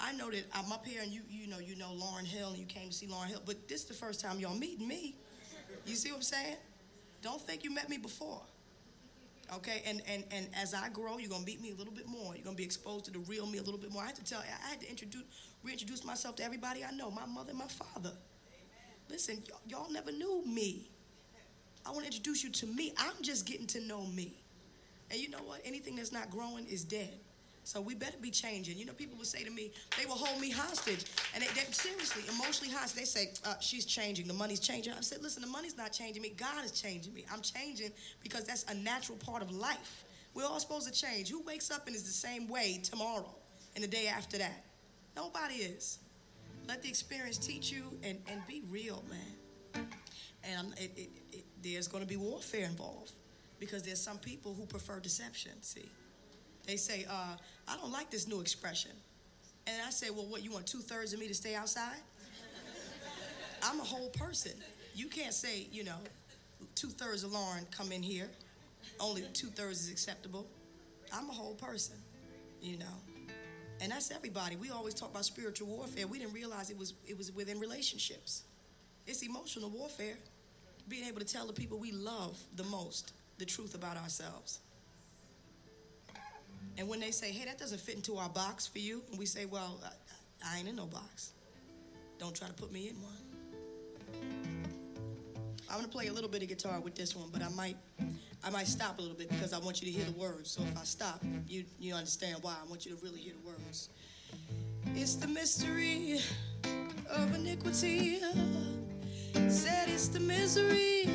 I 0.00 0.12
know 0.12 0.30
that 0.30 0.44
I'm 0.54 0.70
up 0.70 0.86
here 0.86 1.00
and 1.02 1.10
you, 1.10 1.22
you 1.30 1.46
know, 1.46 1.58
you 1.58 1.76
know 1.76 1.92
Lauryn 1.94 2.26
Hill 2.26 2.50
and 2.50 2.58
you 2.58 2.66
came 2.66 2.88
to 2.88 2.94
see 2.94 3.06
Lauryn 3.06 3.28
Hill, 3.28 3.42
but 3.46 3.68
this 3.68 3.82
is 3.82 3.86
the 3.86 3.94
first 3.94 4.20
time 4.20 4.38
y'all 4.38 4.54
meeting 4.54 4.86
me. 4.86 5.14
You 5.86 5.94
see 5.94 6.10
what 6.10 6.16
I'm 6.16 6.22
saying? 6.22 6.56
Don't 7.22 7.40
think 7.40 7.64
you 7.64 7.70
met 7.72 7.88
me 7.88 7.96
before. 7.96 8.42
Okay, 9.56 9.82
and, 9.86 10.00
and 10.08 10.24
and 10.30 10.46
as 10.60 10.72
I 10.72 10.88
grow, 10.88 11.18
you're 11.18 11.28
gonna 11.28 11.44
meet 11.44 11.60
me 11.60 11.72
a 11.72 11.74
little 11.74 11.92
bit 11.92 12.06
more. 12.06 12.34
You're 12.34 12.44
gonna 12.44 12.56
be 12.56 12.64
exposed 12.64 13.04
to 13.06 13.10
the 13.10 13.18
real 13.20 13.46
me 13.46 13.58
a 13.58 13.62
little 13.62 13.78
bit 13.78 13.92
more. 13.92 14.02
I 14.02 14.06
had 14.06 14.16
to 14.16 14.24
tell, 14.24 14.40
I 14.40 14.68
had 14.68 14.80
to 14.80 14.88
introduce, 14.88 15.24
reintroduce 15.62 16.04
myself 16.04 16.36
to 16.36 16.44
everybody 16.44 16.84
I 16.84 16.90
know, 16.92 17.10
my 17.10 17.26
mother 17.26 17.50
and 17.50 17.58
my 17.58 17.66
father. 17.66 18.12
Listen, 19.10 19.42
y'all, 19.46 19.60
y'all 19.66 19.92
never 19.92 20.10
knew 20.10 20.42
me. 20.46 20.88
I 21.84 21.90
want 21.90 22.00
to 22.00 22.06
introduce 22.06 22.42
you 22.42 22.50
to 22.50 22.66
me. 22.66 22.94
I'm 22.96 23.22
just 23.22 23.44
getting 23.44 23.66
to 23.68 23.80
know 23.80 24.06
me. 24.06 24.32
And 25.10 25.20
you 25.20 25.28
know 25.28 25.42
what? 25.44 25.60
Anything 25.64 25.96
that's 25.96 26.12
not 26.12 26.30
growing 26.30 26.66
is 26.66 26.84
dead. 26.84 27.18
So 27.64 27.80
we 27.80 27.94
better 27.94 28.16
be 28.20 28.30
changing. 28.30 28.76
You 28.76 28.86
know, 28.86 28.92
people 28.92 29.16
would 29.18 29.26
say 29.26 29.44
to 29.44 29.50
me, 29.50 29.70
they 29.98 30.04
will 30.04 30.16
hold 30.16 30.40
me 30.40 30.50
hostage. 30.50 31.04
And 31.34 31.42
they, 31.42 31.46
they 31.48 31.70
seriously, 31.70 32.24
emotionally 32.28 32.72
hostage. 32.74 32.98
They 32.98 33.04
say, 33.04 33.32
uh, 33.44 33.54
she's 33.60 33.84
changing. 33.84 34.26
The 34.26 34.34
money's 34.34 34.60
changing. 34.60 34.92
I 34.94 35.00
said, 35.00 35.22
listen, 35.22 35.42
the 35.42 35.48
money's 35.48 35.76
not 35.76 35.92
changing 35.92 36.22
me. 36.22 36.30
God 36.36 36.64
is 36.64 36.72
changing 36.72 37.14
me. 37.14 37.24
I'm 37.32 37.40
changing 37.40 37.92
because 38.22 38.44
that's 38.44 38.64
a 38.64 38.74
natural 38.74 39.16
part 39.18 39.42
of 39.42 39.52
life. 39.52 40.04
We're 40.34 40.44
all 40.44 40.58
supposed 40.58 40.92
to 40.92 40.92
change. 40.92 41.30
Who 41.30 41.42
wakes 41.42 41.70
up 41.70 41.86
and 41.86 41.94
is 41.94 42.02
the 42.04 42.10
same 42.10 42.48
way 42.48 42.80
tomorrow 42.82 43.32
and 43.74 43.84
the 43.84 43.88
day 43.88 44.08
after 44.08 44.38
that? 44.38 44.64
Nobody 45.14 45.54
is. 45.56 45.98
Let 46.66 46.82
the 46.82 46.88
experience 46.88 47.38
teach 47.38 47.70
you 47.70 47.84
and, 48.02 48.18
and 48.28 48.44
be 48.46 48.62
real, 48.70 49.04
man. 49.08 49.86
And 50.44 50.72
it, 50.78 50.90
it, 50.96 51.10
it, 51.32 51.44
there's 51.62 51.86
going 51.86 52.02
to 52.02 52.08
be 52.08 52.16
warfare 52.16 52.64
involved 52.64 53.12
because 53.60 53.82
there's 53.82 54.00
some 54.00 54.18
people 54.18 54.54
who 54.54 54.66
prefer 54.66 54.98
deception, 54.98 55.52
see. 55.60 55.88
They 56.66 56.76
say, 56.76 57.06
uh, 57.08 57.36
I 57.68 57.76
don't 57.76 57.92
like 57.92 58.10
this 58.10 58.28
new 58.28 58.40
expression. 58.40 58.92
And 59.66 59.76
I 59.86 59.90
say, 59.90 60.10
well, 60.10 60.26
what, 60.26 60.42
you 60.42 60.50
want 60.50 60.66
two 60.66 60.80
thirds 60.80 61.12
of 61.12 61.20
me 61.20 61.28
to 61.28 61.34
stay 61.34 61.54
outside? 61.54 62.00
I'm 63.62 63.80
a 63.80 63.84
whole 63.84 64.10
person. 64.10 64.52
You 64.94 65.06
can't 65.06 65.34
say, 65.34 65.66
you 65.70 65.84
know, 65.84 65.98
two 66.74 66.88
thirds 66.88 67.24
of 67.24 67.30
Lauryn 67.30 67.70
come 67.70 67.92
in 67.92 68.02
here, 68.02 68.28
only 69.00 69.22
two 69.32 69.48
thirds 69.48 69.82
is 69.82 69.90
acceptable. 69.90 70.46
I'm 71.12 71.28
a 71.28 71.32
whole 71.32 71.54
person, 71.54 71.96
you 72.60 72.78
know. 72.78 73.34
And 73.80 73.90
that's 73.90 74.10
everybody. 74.10 74.56
We 74.56 74.70
always 74.70 74.94
talk 74.94 75.10
about 75.10 75.24
spiritual 75.24 75.68
warfare. 75.68 76.06
We 76.06 76.18
didn't 76.18 76.34
realize 76.34 76.70
it 76.70 76.78
was 76.78 76.94
it 77.06 77.18
was 77.18 77.32
within 77.32 77.58
relationships. 77.58 78.44
It's 79.06 79.22
emotional 79.22 79.70
warfare. 79.70 80.14
Being 80.88 81.04
able 81.06 81.18
to 81.20 81.26
tell 81.26 81.46
the 81.46 81.52
people 81.52 81.78
we 81.78 81.92
love 81.92 82.38
the 82.56 82.64
most 82.64 83.12
the 83.38 83.44
truth 83.44 83.74
about 83.74 83.96
ourselves. 83.96 84.60
And 86.78 86.88
when 86.88 87.00
they 87.00 87.10
say, 87.10 87.30
hey, 87.30 87.44
that 87.44 87.58
doesn't 87.58 87.80
fit 87.80 87.96
into 87.96 88.16
our 88.16 88.28
box 88.28 88.66
for 88.66 88.78
you, 88.78 89.02
and 89.10 89.18
we 89.18 89.26
say, 89.26 89.46
well, 89.46 89.80
I, 89.84 90.54
I 90.54 90.58
ain't 90.58 90.68
in 90.68 90.76
no 90.76 90.86
box. 90.86 91.32
Don't 92.18 92.34
try 92.34 92.48
to 92.48 92.54
put 92.54 92.72
me 92.72 92.88
in 92.88 92.96
one. 93.02 93.32
I'm 95.70 95.78
gonna 95.78 95.88
play 95.88 96.08
a 96.08 96.12
little 96.12 96.28
bit 96.28 96.42
of 96.42 96.48
guitar 96.48 96.80
with 96.80 96.94
this 96.94 97.16
one, 97.16 97.28
but 97.32 97.42
I 97.42 97.48
might 97.48 97.76
I 98.44 98.50
might 98.50 98.66
stop 98.66 98.98
a 98.98 99.00
little 99.00 99.16
bit 99.16 99.30
because 99.30 99.52
I 99.52 99.58
want 99.58 99.80
you 99.80 99.90
to 99.90 99.98
hear 99.98 100.04
the 100.04 100.18
words. 100.20 100.50
So 100.50 100.62
if 100.62 100.76
I 100.76 100.84
stop, 100.84 101.22
you 101.48 101.64
you 101.80 101.94
understand 101.94 102.38
why. 102.42 102.54
I 102.62 102.68
want 102.68 102.84
you 102.84 102.94
to 102.94 103.02
really 103.02 103.20
hear 103.20 103.32
the 103.40 103.48
words. 103.48 103.88
It's 104.94 105.14
the 105.14 105.28
mystery 105.28 106.20
of 107.08 107.34
iniquity. 107.34 108.20
Said 109.48 109.88
it's 109.88 110.08
the 110.08 110.20
misery 110.20 111.08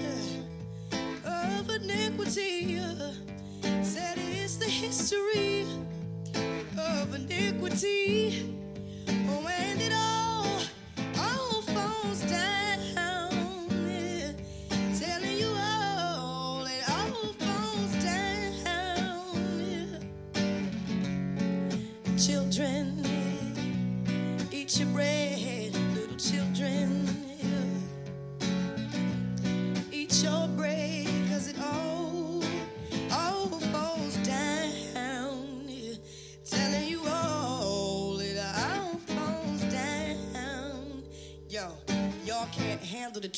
of 1.24 1.70
iniquity. 1.70 2.80
Said 3.84 4.18
history 4.78 5.66
of 6.78 7.16
iniquity. 7.16 8.46
Oh, 9.10 9.48
and 9.48 9.82
it 9.82 9.92
all, 9.92 10.27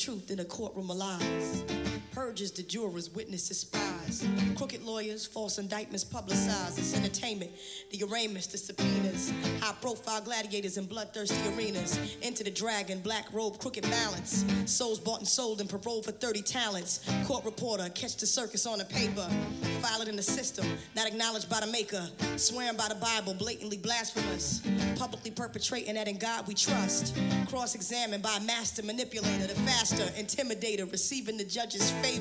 truth 0.00 0.30
in 0.30 0.40
a 0.40 0.44
courtroom 0.46 0.90
of 0.90 0.96
lies. 0.96 1.79
Purges 2.30 2.52
the 2.52 2.62
jurors, 2.62 3.10
witnesses, 3.10 3.58
spies. 3.58 4.24
Crooked 4.54 4.84
lawyers, 4.84 5.26
false 5.26 5.58
indictments 5.58 6.04
publicized. 6.04 6.78
It's 6.78 6.96
entertainment. 6.96 7.50
The 7.90 8.04
arraignments, 8.04 8.46
the 8.46 8.56
subpoenas. 8.56 9.32
High 9.60 9.74
profile 9.80 10.20
gladiators 10.20 10.76
in 10.76 10.86
bloodthirsty 10.86 11.36
arenas. 11.48 11.98
Enter 12.22 12.44
the 12.44 12.52
dragon, 12.52 13.00
black 13.00 13.26
robe, 13.32 13.58
crooked 13.58 13.82
balance. 13.82 14.44
Souls 14.66 15.00
bought 15.00 15.18
and 15.18 15.26
sold 15.26 15.60
and 15.60 15.68
paroled 15.68 16.04
for 16.04 16.12
30 16.12 16.42
talents. 16.42 17.00
Court 17.24 17.44
reporter, 17.44 17.88
catch 17.96 18.16
the 18.16 18.26
circus 18.26 18.64
on 18.64 18.78
the 18.78 18.84
paper. 18.84 19.28
File 19.80 20.02
it 20.02 20.06
in 20.06 20.14
the 20.14 20.22
system, 20.22 20.66
not 20.94 21.08
acknowledged 21.08 21.50
by 21.50 21.58
the 21.58 21.66
maker. 21.66 22.08
Swearing 22.36 22.76
by 22.76 22.86
the 22.86 22.94
Bible, 22.94 23.34
blatantly 23.34 23.78
blasphemous. 23.78 24.62
Publicly 24.96 25.32
perpetrating 25.32 25.94
that 25.94 26.06
in 26.06 26.16
God 26.16 26.46
we 26.46 26.54
trust. 26.54 27.16
Cross 27.48 27.74
examined 27.74 28.22
by 28.22 28.36
a 28.36 28.40
master 28.44 28.84
manipulator, 28.84 29.48
the 29.48 29.60
faster 29.62 30.04
intimidator, 30.20 30.90
receiving 30.92 31.36
the 31.36 31.44
judge's 31.44 31.90
favor. 32.02 32.19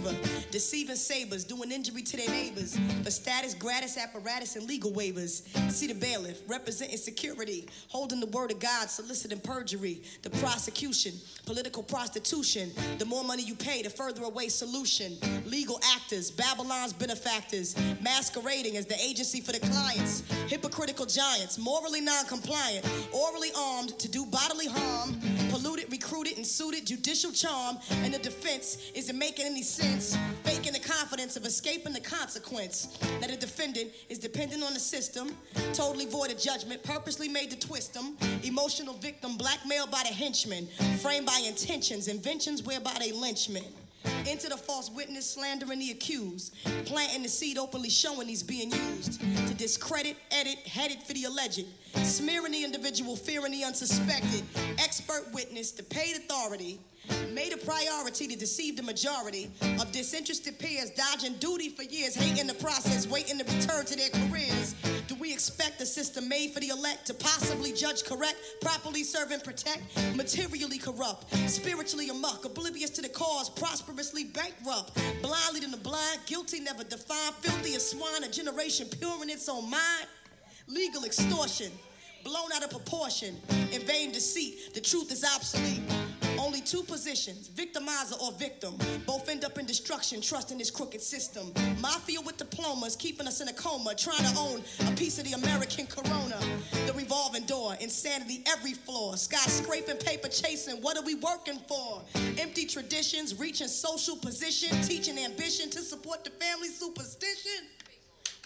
Deceiving 0.52 0.96
sabers, 0.96 1.44
doing 1.44 1.72
injury 1.72 2.02
to 2.02 2.18
their 2.18 2.30
neighbors. 2.30 2.78
For 3.04 3.12
status, 3.12 3.54
gratis 3.54 3.98
apparatus, 3.98 4.56
and 4.56 4.68
legal 4.68 4.92
waivers. 4.92 5.44
See 5.72 5.88
the 5.88 5.94
bailiff, 5.94 6.42
representing 6.48 6.98
security. 6.98 7.68
Holding 7.90 8.20
the 8.20 8.28
word 8.28 8.52
of 8.52 8.60
God, 8.60 8.90
soliciting 8.90 9.40
perjury. 9.40 10.02
The 10.24 10.30
prosecution, 10.32 11.14
political 11.46 11.84
prostitution. 11.84 12.72
The 12.98 13.06
more 13.06 13.24
money 13.24 13.44
you 13.44 13.56
pay, 13.56 13.82
the 13.82 13.90
further 13.90 14.24
away 14.24 14.50
solution. 14.50 15.18
Legal 15.46 15.80
actors, 15.96 16.32
Babylon's 16.32 16.94
benefactors. 16.94 17.76
Masquerading 18.02 18.78
as 18.78 18.86
the 18.86 19.00
agency 19.00 19.42
for 19.42 19.52
the 19.52 19.60
clients. 19.60 20.24
Hypocritical 20.48 21.06
giants, 21.06 21.58
morally 21.58 22.02
non 22.02 22.26
compliant. 22.26 22.90
Orally 23.12 23.50
armed 23.58 23.98
to 24.00 24.10
do 24.10 24.26
bodily 24.26 24.68
harm. 24.68 25.20
Polluted, 25.62 25.92
recruited, 25.92 26.38
and 26.38 26.46
suited 26.46 26.86
judicial 26.86 27.32
charm. 27.32 27.78
And 28.04 28.14
the 28.14 28.20
defense 28.20 28.78
isn't 28.96 29.18
making 29.18 29.46
any 29.46 29.62
sense. 29.62 30.18
Faking 30.44 30.74
the 30.74 30.80
confidence 30.80 31.36
of 31.36 31.46
escaping 31.46 31.92
the 31.92 32.00
consequence. 32.00 32.98
That 33.20 33.30
a 33.30 33.36
defendant 33.36 33.92
is 34.08 34.20
dependent 34.20 34.64
on 34.64 34.74
the 34.74 34.80
system. 34.80 35.36
Totally 35.74 36.06
void 36.06 36.32
of 36.32 36.40
judgment, 36.40 36.82
purposely 36.84 37.28
made 37.28 37.50
to 37.52 37.60
twist 37.60 37.94
them. 37.94 38.16
Emotional 38.44 38.94
victim, 38.96 39.36
blackmailed 39.36 39.92
by 39.92 40.04
the 40.08 40.14
henchmen. 40.14 40.68
Framed 41.02 41.26
by 41.26 41.44
intentions, 41.46 42.08
inventions 42.08 42.64
whereby 42.64 42.96
they 43.00 43.12
lynchmen. 43.12 43.64
Into 44.30 44.50
the 44.50 44.58
false 44.58 44.90
witness, 44.92 45.30
slandering 45.30 45.80
the 45.80 45.92
accused, 45.92 46.56
planting 46.86 47.24
the 47.24 47.30
seed 47.30 47.58
openly 47.58 47.90
showing 47.90 48.28
he's 48.28 48.44
being 48.44 48.72
used. 48.72 49.20
To 49.48 49.54
discredit, 49.54 50.18
edit, 50.32 50.60
headed 50.60 51.02
for 51.04 51.14
the 51.14 51.26
alleged, 51.26 51.66
smearing 52.04 52.52
the 52.52 52.64
individual, 52.64 53.16
fearing 53.16 53.52
the 53.52 53.64
unsuspected, 53.64 54.44
expert 54.78 55.26
witness, 55.34 55.72
the 55.72 55.84
paid 55.84 56.16
authority, 56.16 56.80
made 57.32 57.54
a 57.54 57.58
priority 57.58 58.28
to 58.28 58.36
deceive 58.36 58.78
the 58.78 58.84
majority 58.84 59.50
of 59.80 59.92
disinterested 59.92 60.60
peers, 60.60 60.92
dodging 60.92 61.34
duty 61.36 61.70
for 61.70 61.84
years, 61.84 62.16
hating 62.16 62.48
the 62.48 62.54
process, 62.56 63.08
waiting 63.08 63.38
to 63.40 63.44
return 63.56 63.86
to 63.86 63.96
their 63.96 64.10
careers. 64.10 64.76
Expect 65.32 65.80
a 65.80 65.86
system 65.86 66.28
made 66.28 66.52
for 66.52 66.60
the 66.60 66.70
elect 66.70 67.06
to 67.08 67.14
possibly 67.14 67.72
judge 67.72 68.04
correct, 68.04 68.36
properly 68.62 69.04
serve 69.04 69.32
and 69.32 69.44
protect, 69.44 69.82
materially 70.16 70.78
corrupt, 70.78 71.34
spiritually 71.50 72.10
amok, 72.10 72.46
oblivious 72.46 72.90
to 72.92 73.02
the 73.02 73.10
cause, 73.10 73.50
prosperously 73.50 74.26
bankrupt, 74.26 75.00
blindly 75.22 75.62
to 75.62 75.68
the 75.68 75.78
blind, 75.78 76.20
guilty, 76.26 76.60
never 76.60 76.84
defined, 76.84 77.36
filthy 77.36 77.76
as 77.76 77.90
swine, 77.90 78.24
a 78.24 78.30
generation 78.30 78.88
pure 79.00 79.24
in 79.24 79.30
its 79.30 79.48
own 79.48 79.70
mind, 79.70 80.08
legal 80.68 81.06
extortion, 81.06 81.72
blown 82.24 82.52
out 82.54 82.64
of 82.64 82.72
proportion, 82.72 83.36
in 83.72 83.82
vain 83.84 84.12
deceit, 84.12 84.74
the 84.74 84.82
truth 84.82 85.12
is 85.12 85.24
obsolete. 85.24 85.82
Only 86.40 86.62
two 86.62 86.84
positions, 86.84 87.50
victimizer 87.50 88.20
or 88.22 88.32
victim. 88.32 88.76
Both 89.06 89.28
end 89.30 89.44
up 89.44 89.58
in 89.58 89.66
destruction, 89.66 90.22
trusting 90.22 90.58
this 90.58 90.72
crooked 90.72 91.02
system. 91.02 91.52
Mafia 91.82 92.22
with 92.22 92.38
diplomas, 92.38 92.96
keeping 92.96 93.28
us 93.28 93.42
in 93.42 93.50
a 93.50 93.54
coma, 93.54 93.94
trying 93.94 94.24
to 94.24 94.40
own 94.40 94.64
a 94.88 94.96
piece 94.96 95.20
of 95.20 95.26
the 95.26 95.34
American 95.34 95.86
corona. 95.86 96.40
The 96.88 96.94
revolving 96.94 97.44
door, 97.44 97.76
insanity 97.82 98.44
every 98.48 98.74
floor. 98.74 99.14
Skyscraping, 99.14 100.04
paper 100.04 100.30
chasing, 100.30 100.78
what 100.82 100.98
are 100.98 101.04
we 101.04 101.16
working 101.16 101.60
for? 101.68 102.02
Empty 102.38 102.66
traditions, 102.66 103.38
reaching 103.38 103.68
social 103.68 104.16
position, 104.16 104.82
teaching 104.84 105.20
ambition 105.20 105.70
to 105.72 105.80
support 105.80 106.24
the 106.24 106.30
family 106.32 106.70
superstition. 106.70 107.68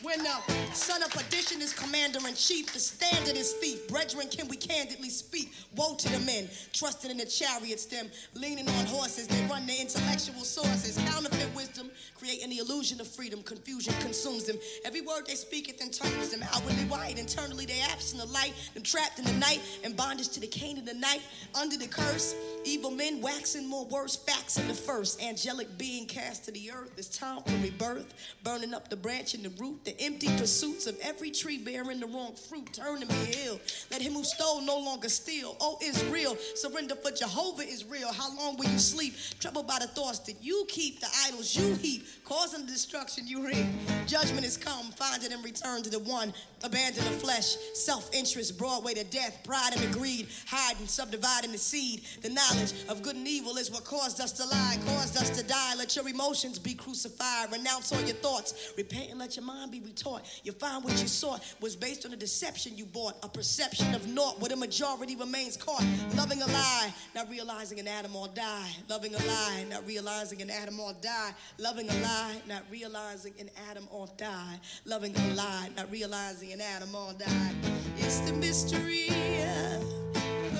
When 0.03 0.21
the 0.21 0.35
son 0.73 1.01
of 1.01 1.11
perdition 1.11 1.61
is 1.61 1.71
commander 1.71 2.19
in 2.27 2.35
chief, 2.35 2.73
the 2.73 2.79
standard 2.79 3.37
is 3.37 3.53
thief. 3.53 3.87
Brethren, 3.87 4.27
can 4.29 4.49
we 4.49 4.57
candidly 4.57 5.09
speak? 5.09 5.53
Woe 5.77 5.95
to 5.95 6.09
the 6.11 6.19
men, 6.25 6.49
trusting 6.73 7.09
in 7.09 7.15
the 7.15 7.25
chariots, 7.25 7.85
them 7.85 8.07
leaning 8.33 8.67
on 8.67 8.85
horses. 8.87 9.27
They 9.27 9.41
run 9.45 9.65
their 9.65 9.79
intellectual 9.79 10.43
sources, 10.43 10.97
counterfeit 11.09 11.55
wisdom, 11.55 11.89
creating 12.15 12.49
the 12.49 12.57
illusion 12.57 12.99
of 12.99 13.07
freedom. 13.07 13.41
Confusion 13.43 13.93
consumes 14.01 14.43
them. 14.43 14.57
Every 14.83 14.99
word 14.99 15.25
they 15.25 15.35
speak, 15.35 15.69
it 15.69 15.79
then 15.79 15.89
turns 15.89 16.31
them 16.31 16.43
outwardly 16.53 16.83
white. 16.83 17.17
Internally, 17.17 17.65
they 17.65 17.79
absent 17.89 18.21
the 18.21 18.27
light, 18.27 18.53
them 18.73 18.83
trapped 18.83 19.19
in 19.19 19.25
the 19.25 19.33
night, 19.33 19.61
and 19.85 19.95
bondage 19.95 20.27
to 20.29 20.41
the 20.41 20.47
cane 20.47 20.77
of 20.77 20.85
the 20.85 20.95
night. 20.95 21.21
Under 21.55 21.77
the 21.77 21.87
curse, 21.87 22.35
evil 22.65 22.91
men 22.91 23.21
waxing 23.21 23.69
more 23.69 23.85
worse. 23.85 24.17
Facts 24.17 24.57
in 24.57 24.67
the 24.67 24.73
first, 24.73 25.23
angelic 25.23 25.77
being 25.77 26.07
cast 26.07 26.43
to 26.43 26.51
the 26.51 26.71
earth. 26.71 26.91
It's 26.97 27.07
time 27.07 27.41
for 27.43 27.55
rebirth, 27.63 28.13
burning 28.43 28.73
up 28.73 28.89
the 28.89 28.97
branch 28.97 29.33
and 29.33 29.45
the 29.45 29.63
root. 29.63 29.85
The 29.85 29.92
empty 29.99 30.27
pursuits 30.37 30.87
of 30.87 30.97
every 31.01 31.31
tree 31.31 31.57
bearing 31.57 31.99
the 31.99 32.07
wrong 32.07 32.33
fruit. 32.35 32.71
Turn 32.73 33.01
to 33.01 33.05
me 33.05 33.31
ill. 33.45 33.59
Let 33.91 34.01
him 34.01 34.13
who 34.13 34.23
stole 34.23 34.61
no 34.61 34.77
longer 34.77 35.09
steal. 35.09 35.55
Oh, 35.59 35.77
Israel, 35.81 36.37
surrender 36.55 36.95
for 36.95 37.11
Jehovah 37.11 37.63
is 37.63 37.85
real. 37.85 38.11
How 38.11 38.35
long 38.37 38.57
will 38.57 38.69
you 38.69 38.79
sleep? 38.79 39.15
Troubled 39.39 39.67
by 39.67 39.79
the 39.79 39.87
thoughts 39.87 40.19
that 40.19 40.35
you 40.41 40.65
keep, 40.69 40.99
the 40.99 41.07
idols 41.25 41.55
you 41.55 41.75
heap, 41.75 42.05
causing 42.23 42.65
the 42.65 42.71
destruction 42.71 43.27
you 43.27 43.45
reap. 43.45 43.65
Judgment 44.07 44.45
is 44.45 44.57
come, 44.57 44.91
find 44.91 45.23
it 45.23 45.31
and 45.31 45.43
return 45.43 45.83
to 45.83 45.89
the 45.89 45.99
one. 45.99 46.33
Abandon 46.63 47.03
the 47.03 47.11
flesh, 47.11 47.55
self 47.73 48.09
interest, 48.13 48.57
Broadway 48.57 48.93
to 48.93 49.03
death, 49.03 49.41
pride 49.43 49.71
and 49.75 49.81
the 49.81 49.97
greed, 49.97 50.27
hiding, 50.47 50.87
subdividing 50.87 51.51
the 51.51 51.57
seed. 51.57 52.03
The 52.21 52.29
knowledge 52.29 52.73
of 52.87 53.01
good 53.01 53.15
and 53.17 53.27
evil 53.27 53.57
is 53.57 53.69
what 53.69 53.83
caused 53.83 54.21
us 54.21 54.31
to 54.33 54.45
lie, 54.45 54.77
caused 54.85 55.17
us 55.17 55.29
to 55.31 55.43
die. 55.43 55.75
Let 55.77 55.95
your 55.95 56.07
emotions 56.07 56.59
be 56.59 56.73
crucified, 56.73 57.51
renounce 57.51 57.91
all 57.91 58.01
your 58.01 58.15
thoughts, 58.15 58.73
repent 58.77 59.09
and 59.09 59.19
let 59.19 59.35
your 59.35 59.45
mind 59.45 59.71
be 59.73 59.79
retaught. 59.79 60.21
You 60.43 60.51
find 60.51 60.83
what 60.83 60.93
you 61.01 61.07
sought 61.07 61.43
was 61.59 61.75
based 61.75 62.05
on 62.05 62.13
a 62.13 62.15
deception 62.15 62.77
you 62.77 62.85
bought, 62.85 63.15
a 63.23 63.27
perception 63.27 63.93
of 63.95 64.07
naught 64.07 64.39
where 64.39 64.49
the 64.49 64.55
majority 64.55 65.15
remains 65.15 65.57
caught. 65.57 65.83
Loving 66.15 66.41
a 66.41 66.47
lie, 66.47 66.93
not 67.15 67.29
realizing 67.29 67.79
an 67.79 67.87
atom 67.87 68.15
or 68.15 68.27
die. 68.29 68.69
Loving 68.87 69.15
a 69.15 69.17
lie, 69.25 69.65
not 69.69 69.85
realizing 69.87 70.41
an 70.41 70.49
atom 70.49 70.79
or 70.79 70.93
die. 71.01 71.31
Loving 71.57 71.89
a 71.89 71.95
lie, 72.01 72.41
not 72.47 72.63
realizing 72.69 73.33
an 73.39 73.49
atom 73.69 73.87
or 73.91 74.07
die. 74.17 74.59
Loving 74.85 75.15
a 75.15 75.33
lie, 75.33 75.69
not 75.75 75.91
realizing 75.91 76.51
an 76.53 76.61
atom 76.61 76.93
or 76.93 77.13
die. 77.13 77.51
It's 77.97 78.19
the 78.19 78.33
mystery 78.33 79.07
of 79.07 79.83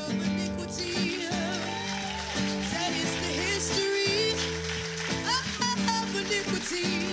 iniquity. 0.09 1.27
That 2.71 2.91
is 2.91 3.11
the 3.21 3.33
history 3.43 4.33
of 5.93 6.15
iniquity. 6.15 7.12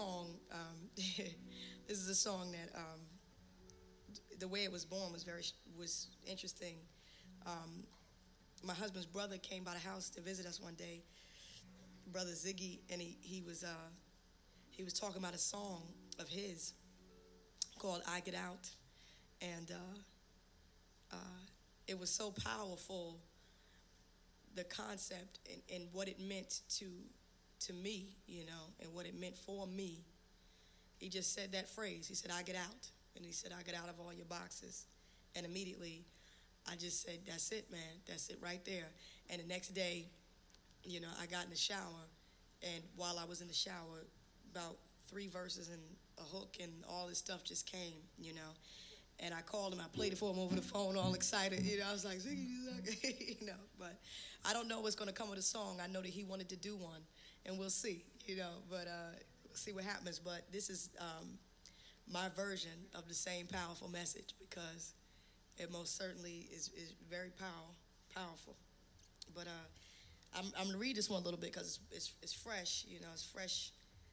Song. 0.00 0.28
Um, 0.50 0.78
this 0.96 1.98
is 1.98 2.08
a 2.08 2.14
song 2.14 2.52
that 2.52 2.74
um, 2.74 3.00
the 4.38 4.48
way 4.48 4.64
it 4.64 4.72
was 4.72 4.86
born 4.86 5.12
was 5.12 5.24
very 5.24 5.42
was 5.78 6.08
interesting. 6.26 6.76
Um, 7.46 7.84
my 8.62 8.72
husband's 8.72 9.06
brother 9.06 9.36
came 9.36 9.62
by 9.62 9.74
the 9.74 9.78
house 9.78 10.08
to 10.10 10.22
visit 10.22 10.46
us 10.46 10.58
one 10.58 10.74
day, 10.74 11.02
brother 12.06 12.30
Ziggy, 12.30 12.78
and 12.90 12.98
he 13.00 13.18
he 13.20 13.42
was 13.42 13.62
uh, 13.62 13.90
he 14.70 14.84
was 14.84 14.94
talking 14.94 15.18
about 15.18 15.34
a 15.34 15.38
song 15.38 15.82
of 16.18 16.28
his 16.28 16.72
called 17.78 18.00
"I 18.08 18.20
Get 18.20 18.34
Out," 18.34 18.70
and 19.42 19.70
uh, 19.70 21.14
uh, 21.16 21.40
it 21.86 21.98
was 21.98 22.08
so 22.08 22.30
powerful. 22.30 23.20
The 24.56 24.64
concept 24.64 25.38
and, 25.48 25.62
and 25.72 25.88
what 25.92 26.08
it 26.08 26.18
meant 26.18 26.62
to 26.78 26.86
to 27.60 27.72
me, 27.72 28.16
you 28.26 28.44
know, 28.44 28.72
and 28.80 28.92
what 28.94 29.06
it 29.06 29.18
meant 29.18 29.36
for 29.36 29.66
me. 29.66 30.00
He 30.98 31.08
just 31.08 31.34
said 31.34 31.52
that 31.52 31.68
phrase. 31.68 32.06
He 32.08 32.14
said, 32.14 32.30
I 32.30 32.42
get 32.42 32.56
out. 32.56 32.88
And 33.16 33.24
he 33.24 33.32
said, 33.32 33.52
I 33.58 33.62
get 33.62 33.74
out 33.74 33.88
of 33.88 33.98
all 33.98 34.12
your 34.12 34.26
boxes. 34.26 34.86
And 35.34 35.44
immediately 35.46 36.04
I 36.70 36.76
just 36.76 37.02
said, 37.02 37.18
that's 37.26 37.50
it, 37.52 37.70
man. 37.70 37.80
That's 38.06 38.28
it 38.28 38.38
right 38.40 38.64
there. 38.64 38.88
And 39.30 39.40
the 39.40 39.46
next 39.46 39.68
day, 39.68 40.06
you 40.84 41.00
know, 41.00 41.08
I 41.20 41.26
got 41.26 41.44
in 41.44 41.50
the 41.50 41.56
shower, 41.56 42.08
and 42.62 42.82
while 42.96 43.18
I 43.18 43.24
was 43.24 43.40
in 43.40 43.48
the 43.48 43.54
shower, 43.54 44.06
about 44.54 44.76
three 45.08 45.28
verses 45.28 45.68
and 45.68 45.80
a 46.18 46.22
hook 46.22 46.56
and 46.60 46.70
all 46.88 47.06
this 47.06 47.18
stuff 47.18 47.44
just 47.44 47.70
came, 47.70 48.00
you 48.18 48.32
know. 48.34 48.52
And 49.22 49.34
I 49.34 49.42
called 49.42 49.74
him. 49.74 49.80
I 49.80 49.88
played 49.94 50.12
it 50.12 50.18
for 50.18 50.32
him 50.32 50.38
over 50.38 50.54
the 50.54 50.62
phone, 50.62 50.96
all 50.96 51.12
excited. 51.12 51.62
You 51.62 51.78
know, 51.78 51.84
I 51.88 51.92
was 51.92 52.04
like, 52.04 52.18
you 52.24 53.46
know. 53.46 53.52
But 53.78 53.98
I 54.46 54.52
don't 54.52 54.66
know 54.66 54.80
what's 54.80 54.94
going 54.94 55.08
to 55.08 55.14
come 55.14 55.28
with 55.28 55.38
the 55.38 55.44
song. 55.44 55.78
I 55.82 55.86
know 55.88 56.00
that 56.00 56.08
he 56.08 56.24
wanted 56.24 56.48
to 56.50 56.56
do 56.56 56.76
one, 56.76 57.00
and 57.50 57.58
we'll 57.58 57.68
see, 57.68 58.04
you 58.26 58.36
know. 58.36 58.62
But 58.70 58.86
uh, 58.86 59.12
we'll 59.46 59.56
see 59.56 59.72
what 59.72 59.84
happens. 59.84 60.18
But 60.18 60.42
this 60.52 60.70
is 60.70 60.88
um, 60.98 61.38
my 62.10 62.28
version 62.34 62.88
of 62.94 63.08
the 63.08 63.14
same 63.14 63.46
powerful 63.46 63.88
message 63.88 64.34
because 64.38 64.94
it 65.58 65.70
most 65.70 65.96
certainly 65.96 66.48
is, 66.54 66.70
is 66.76 66.94
very 67.10 67.30
power, 67.38 67.74
powerful. 68.14 68.56
But 69.34 69.46
uh, 69.46 69.66
I'm, 70.38 70.46
I'm 70.56 70.64
going 70.64 70.72
to 70.72 70.78
read 70.78 70.96
this 70.96 71.10
one 71.10 71.20
a 71.20 71.24
little 71.24 71.38
bit 71.38 71.52
because 71.52 71.80
it's, 71.90 71.96
it's, 71.96 72.12
it's 72.22 72.32
fresh, 72.32 72.84
you 72.88 73.00
know, 73.00 73.08
it's 73.12 73.24
fresh, 73.24 73.72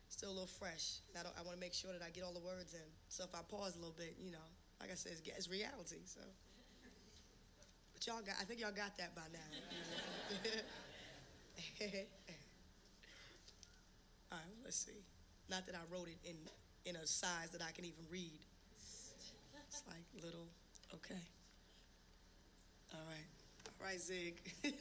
still 0.09 0.29
a 0.29 0.35
little 0.35 0.47
fresh. 0.47 0.99
I, 1.17 1.23
don't, 1.23 1.33
I 1.39 1.43
want 1.43 1.53
to 1.53 1.61
make 1.61 1.73
sure 1.73 1.93
that 1.93 2.01
I 2.05 2.09
get 2.09 2.23
all 2.23 2.33
the 2.33 2.41
words 2.43 2.73
in. 2.73 2.89
So 3.07 3.23
if 3.23 3.33
I 3.33 3.39
pause 3.47 3.75
a 3.75 3.79
little 3.79 3.95
bit, 3.97 4.17
you 4.19 4.31
know, 4.31 4.47
like 4.81 4.91
I 4.91 4.95
said, 4.95 5.13
it's, 5.13 5.21
it's 5.25 5.49
reality. 5.49 6.01
So, 6.05 6.21
but 7.93 8.05
y'all 8.05 8.21
got, 8.21 8.35
I 8.41 8.45
think 8.45 8.59
y'all 8.59 8.75
got 8.75 8.97
that 8.97 9.15
by 9.15 9.29
now. 9.31 10.49
right, 14.31 14.39
let's 14.63 14.77
see. 14.77 15.03
Not 15.49 15.65
that 15.67 15.75
I 15.75 15.93
wrote 15.93 16.07
it 16.07 16.17
in 16.27 16.35
in 16.85 16.95
a 16.95 17.05
size 17.05 17.49
that 17.51 17.61
I 17.61 17.71
can 17.71 17.85
even 17.85 18.03
read. 18.09 18.39
It's 19.67 19.83
like 19.87 20.23
little, 20.23 20.47
okay. 20.95 21.19
All 22.93 23.01
right. 23.07 23.27
All 23.81 23.87
right, 23.87 23.99
Zig. 23.99 24.39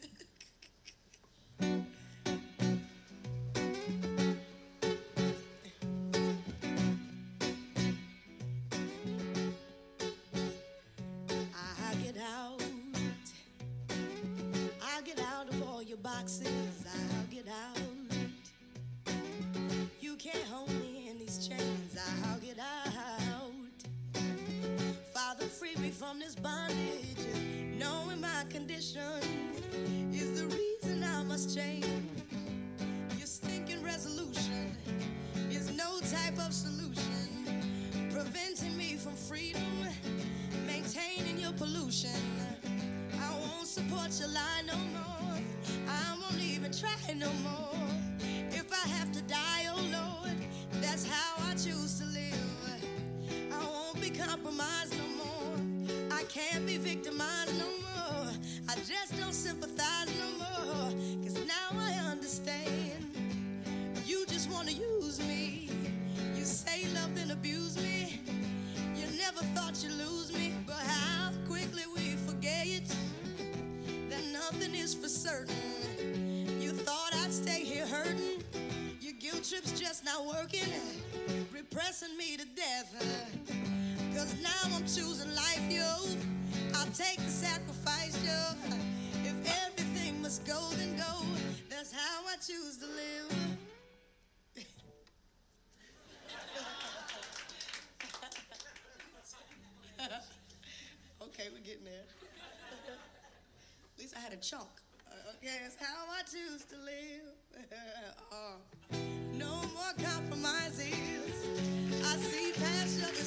from 26.16 26.20
this 26.20 26.34
bondage. 26.36 27.26
Knowing 27.78 28.20
my 28.20 28.44
condition 28.48 29.02
is 30.12 30.40
the 30.40 30.46
reason 30.46 31.04
I 31.04 31.22
must 31.24 31.54
change. 31.54 31.86
Your 33.18 33.26
stinking 33.26 33.82
resolution 33.82 34.76
is 35.50 35.70
no 35.76 36.00
type 36.00 36.38
of 36.38 36.52
solution. 36.52 38.10
Preventing 38.10 38.76
me 38.78 38.96
from 38.96 39.14
freedom, 39.14 39.62
maintaining 40.66 41.38
your 41.38 41.52
pollution. 41.52 42.20
I 43.20 43.30
won't 43.32 43.66
support 43.66 44.18
your 44.18 44.28
lie 44.28 44.62
no 44.66 44.76
more. 44.76 45.38
I 45.88 46.18
won't 46.20 46.42
even 46.42 46.72
try 46.72 47.14
no 47.14 47.30
more. 47.42 47.65
Repressing 81.96 82.16
me 82.18 82.36
to 82.36 82.44
death. 82.54 82.94
Cause 84.14 84.34
now 84.42 84.50
I'm 84.74 84.82
choosing 84.82 85.34
life, 85.34 85.62
yo. 85.70 85.82
I'll 86.74 86.92
take 86.92 87.16
the 87.18 87.30
sacrifice, 87.30 88.18
yo. 88.24 88.54
If 89.24 89.34
everything 89.64 90.20
must 90.22 90.46
go, 90.46 90.68
then 90.72 90.96
go. 90.96 91.24
That's 91.68 91.92
how 91.92 92.24
I 92.26 92.36
choose 92.36 92.78
to 92.78 92.86
live. 92.86 93.32
okay, 101.22 101.48
we're 101.52 101.60
getting 101.64 101.84
there. 101.84 102.04
At 103.94 103.98
least 103.98 104.14
I 104.16 104.20
had 104.20 104.32
a 104.32 104.36
chunk. 104.36 104.68
Uh, 105.10 105.14
okay, 105.36 105.60
that's 105.62 105.76
how 105.80 106.06
I 106.10 106.22
choose 106.22 106.64
to 106.66 106.76
live. 106.76 107.05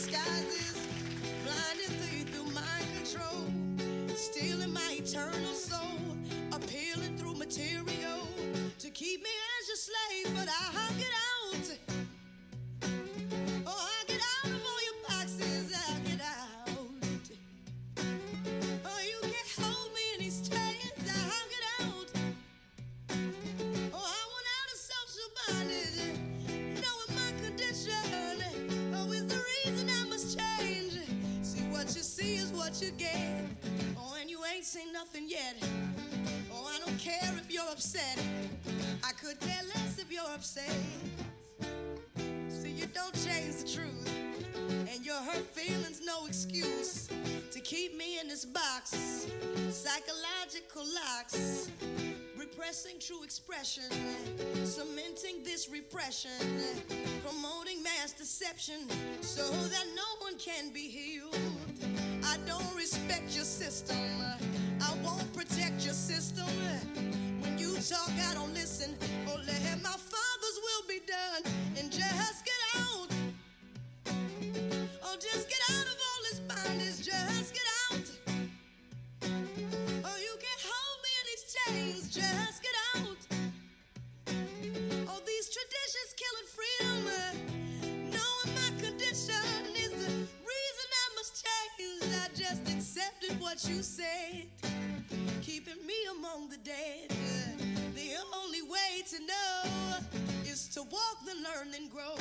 Disguises, 0.10 0.88
blinding 1.44 2.00
through 2.00 2.24
through 2.32 2.52
mind 2.54 2.86
control, 2.96 3.46
stealing 4.16 4.74
my 4.74 4.98
eternal 4.98 5.54
soul, 5.54 6.18
appealing 6.52 7.18
through 7.18 7.36
material 7.36 8.29
you 32.82 32.92
get. 32.92 33.18
Oh, 33.98 34.16
and 34.20 34.30
you 34.30 34.40
ain't 34.54 34.64
seen 34.64 34.94
nothing 34.94 35.28
yet. 35.28 35.56
Oh, 36.52 36.66
I 36.74 36.80
don't 36.86 36.98
care 36.98 37.34
if 37.38 37.52
you're 37.52 37.70
upset. 37.70 38.18
I 39.04 39.12
could 39.12 39.40
care 39.42 39.62
less 39.76 40.00
if 40.00 40.10
you're 40.12 40.24
upset. 40.34 40.74
See, 42.48 42.72
you 42.72 42.86
don't 42.88 43.14
change 43.14 43.56
the 43.58 43.70
truth. 43.74 44.10
And 44.94 45.06
your 45.06 45.16
hurt 45.16 45.46
feelings, 45.54 46.02
no 46.06 46.26
excuse 46.26 47.10
to 47.52 47.60
keep 47.60 47.98
me 47.98 48.20
in 48.20 48.30
this 48.30 48.46
box. 48.46 49.28
Psychological 49.72 50.84
locks, 50.84 51.70
repressing 52.60 53.00
true 53.00 53.24
expression, 53.24 53.84
cementing 54.66 55.42
this 55.46 55.70
repression, 55.70 56.30
promoting 57.26 57.82
mass 57.82 58.12
deception 58.12 58.86
so 59.22 59.50
that 59.70 59.86
no 59.96 60.26
one 60.26 60.38
can 60.38 60.70
be 60.74 60.90
healed. 60.90 61.38
I 62.26 62.36
don't 62.46 62.76
respect 62.76 63.34
your 63.34 63.46
system, 63.46 63.96
I 64.82 64.94
won't 65.02 65.32
protect 65.34 65.86
your 65.86 65.94
system. 65.94 66.48
When 67.40 67.58
you 67.58 67.76
talk, 67.76 68.12
I 68.30 68.34
don't 68.34 68.54
listen. 68.54 68.94
Only 69.32 69.46
let 69.46 69.82
my 69.82 69.96
father's 69.96 70.60
will 70.62 70.88
be 70.88 71.00
done 71.08 71.54
and 71.78 71.90
just 71.90 72.44
get 72.44 72.62
out. 72.76 73.08
Oh, 75.04 75.16
just 75.16 75.48
get 75.48 75.60
out 75.72 75.86
of 75.86 75.98
all 76.08 76.22
this 76.30 76.40
bondage. 76.40 77.06
Just 77.06 77.54
get 77.54 77.64
out. 77.64 77.69
Just 82.12 82.64
get 82.64 82.72
out. 82.96 83.18
Oh, 85.08 85.22
these 85.28 85.48
traditions 85.54 86.16
killing 86.18 86.48
freedom. 86.50 87.06
Uh, 87.06 87.34
knowing 87.86 88.56
my 88.56 88.82
condition 88.82 89.46
is 89.76 89.92
the 89.92 90.10
reason 90.10 90.88
I 90.92 91.08
must 91.16 91.46
change. 91.46 92.04
I 92.16 92.28
just 92.34 92.68
accepted 92.68 93.40
what 93.40 93.64
you 93.70 93.84
said, 93.84 94.48
keeping 95.44 95.86
me 95.86 95.94
among 96.18 96.50
the 96.50 96.58
dead. 96.58 97.12
Uh, 97.12 97.64
the 97.94 98.16
only 98.44 98.64
way 98.64 99.04
to 99.10 99.20
know 99.20 100.00
is 100.48 100.68
to 100.70 100.82
walk, 100.82 101.18
then 101.28 101.44
learn, 101.44 101.70
then 101.72 101.90
grow. 101.90 102.16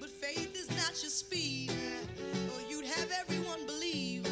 But 0.00 0.08
faith 0.08 0.56
is 0.56 0.70
not 0.70 1.02
your 1.02 1.10
speed, 1.10 1.70
or 2.54 2.62
you'd 2.70 2.86
have 2.86 3.10
everyone 3.20 3.66
believe 3.66 4.25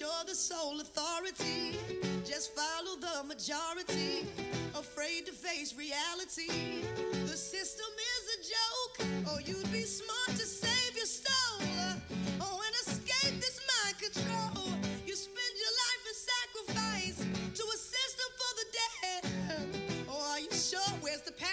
you're 0.00 0.24
the 0.26 0.34
sole 0.34 0.80
authority. 0.80 1.76
Just 2.24 2.54
follow 2.54 2.96
the 3.00 3.24
majority, 3.26 4.26
afraid 4.74 5.26
to 5.26 5.32
face 5.32 5.74
reality. 5.76 6.82
The 7.26 7.36
system 7.36 7.92
is 8.14 8.24
a 8.36 8.38
joke, 8.54 9.32
or 9.32 9.40
you'd 9.40 9.72
be 9.72 9.82
smart 9.82 10.38
to 10.38 10.46
save 10.46 10.96
your 10.96 11.06
soul, 11.06 11.60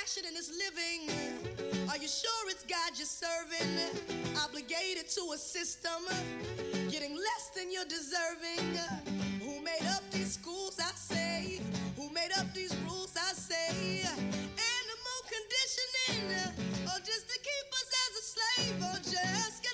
action 0.09 0.23
and 0.27 0.37
it's 0.37 0.49
living. 0.49 1.89
Are 1.89 1.97
you 1.97 2.07
sure 2.07 2.49
it's 2.49 2.63
God 2.63 2.97
you're 2.97 3.05
serving? 3.05 3.77
Obligated 4.43 5.09
to 5.09 5.21
a 5.33 5.37
system, 5.37 6.01
getting 6.89 7.15
less 7.15 7.51
than 7.55 7.71
you're 7.71 7.85
deserving. 7.85 8.79
Who 9.41 9.61
made 9.61 9.85
up 9.89 10.03
these 10.11 10.33
schools? 10.33 10.79
I 10.79 10.91
say. 10.95 11.61
Who 11.95 12.09
made 12.11 12.31
up 12.39 12.51
these 12.53 12.75
rules? 12.87 13.13
I 13.17 13.33
say. 13.33 14.01
Animal 14.01 15.19
conditioning, 15.29 16.53
or 16.85 16.99
just 17.05 17.27
to 17.29 17.37
keep 17.37 17.67
us 17.79 17.89
as 18.03 18.11
a 18.17 18.23
slave, 18.33 18.77
or 18.81 18.97
just. 18.97 19.68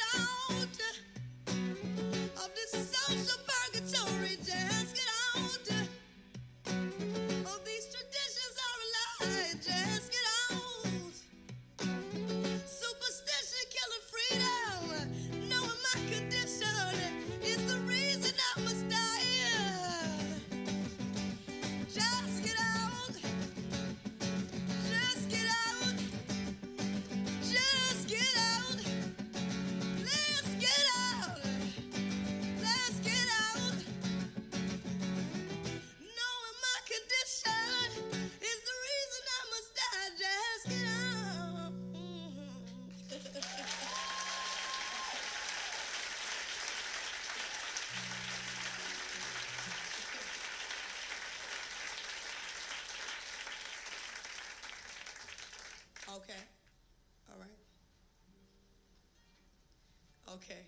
Okay. 60.35 60.67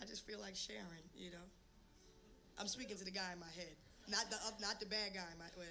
I 0.00 0.04
just 0.04 0.26
feel 0.26 0.38
like 0.38 0.54
sharing, 0.54 1.04
you 1.16 1.30
know. 1.30 1.46
I'm 2.60 2.68
speaking 2.68 2.96
to 2.96 3.04
the 3.04 3.10
guy 3.10 3.32
in 3.32 3.40
my 3.40 3.52
head, 3.56 3.72
not 4.08 4.28
the 4.28 4.36
up, 4.44 4.60
not 4.60 4.80
the 4.80 4.86
bad 4.86 5.16
guy 5.16 5.24
in 5.32 5.38
my. 5.40 5.48
Well, 5.56 5.66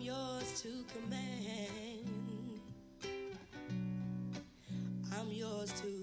I'm 0.00 0.06
yours 0.06 0.62
to 0.62 0.84
command. 0.94 2.08
I'm 5.12 5.28
yours 5.30 5.70
to 5.82 5.99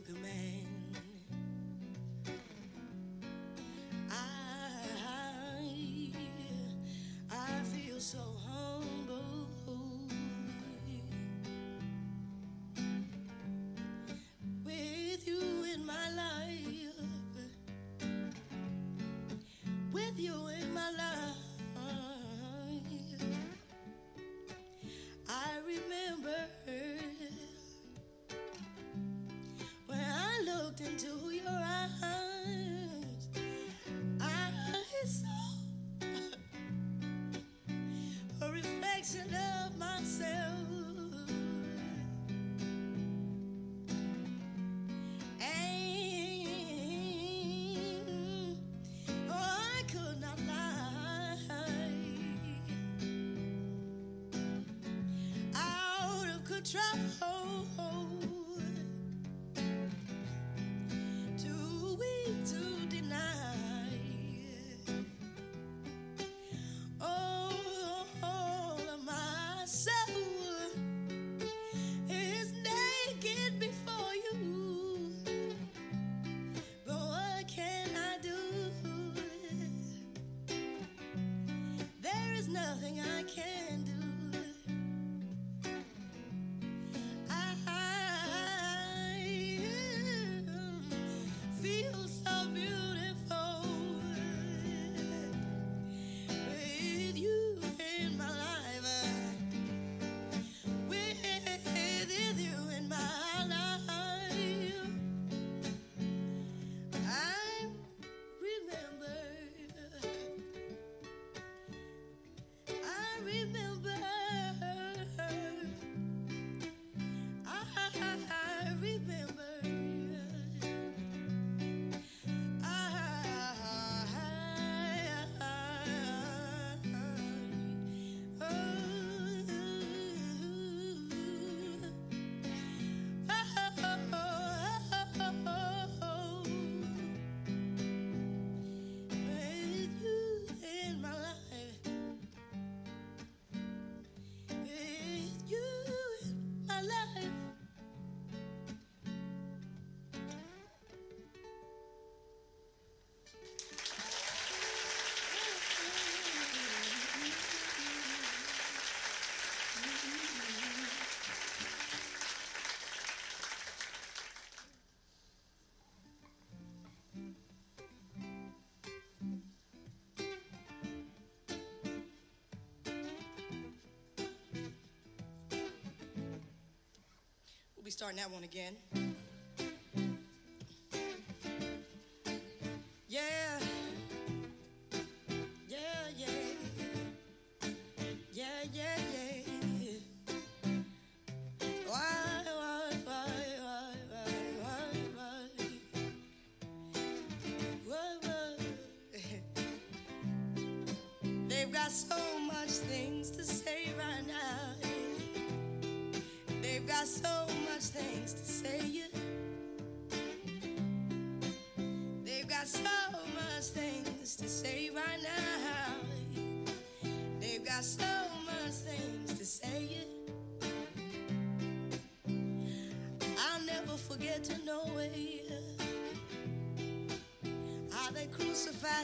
we 177.88 177.92
starting 177.92 178.18
that 178.18 178.30
one 178.30 178.44
again. 178.44 179.17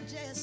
Crucified 0.05 0.42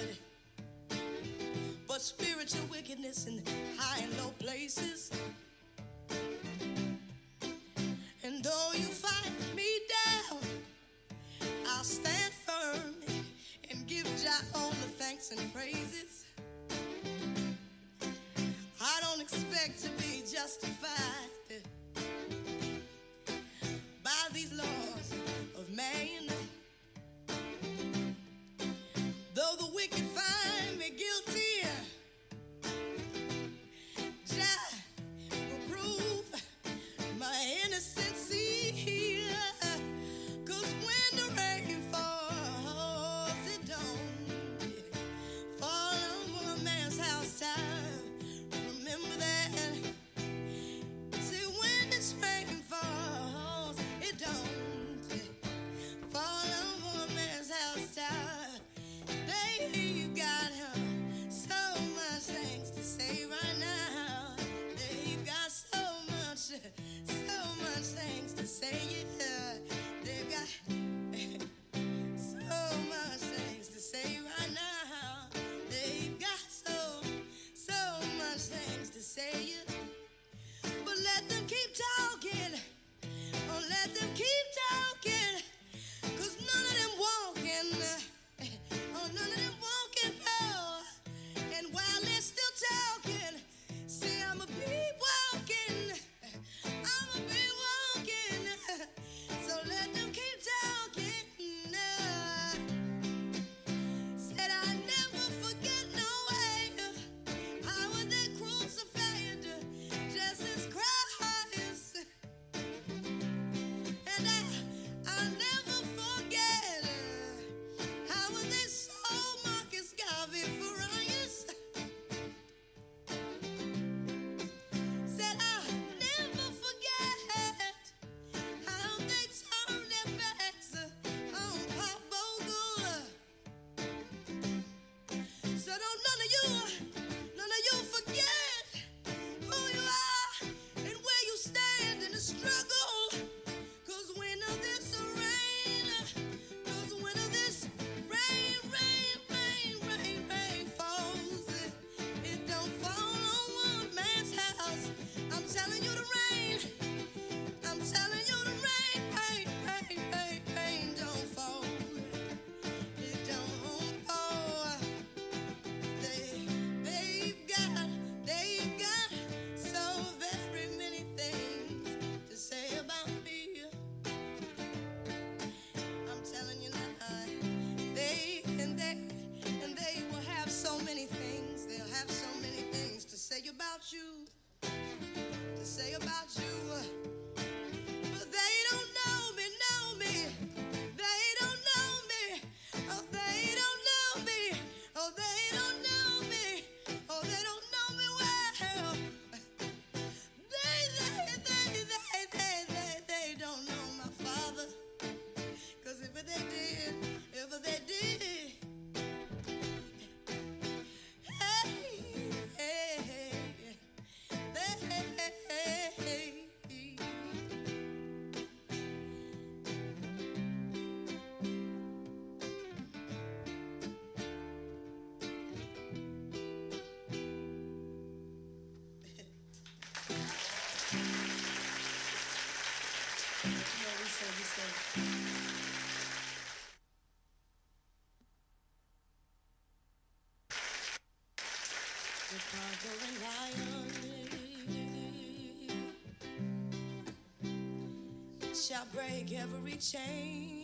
shall 248.71 248.85
break 248.93 249.33
every 249.33 249.75
chain. 249.77 250.60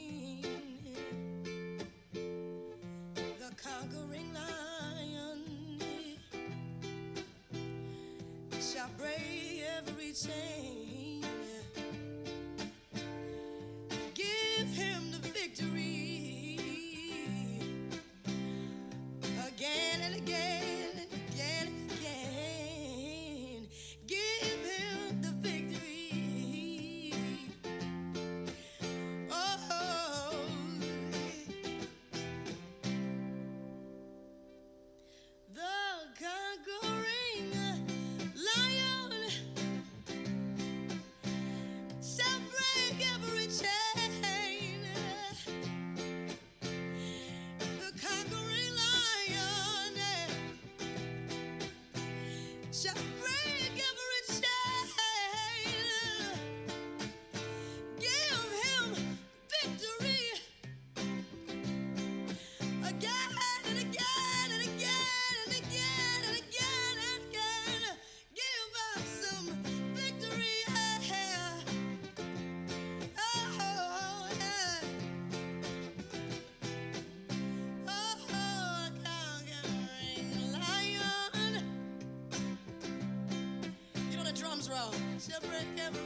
Break 85.41 85.67
every 85.79 85.96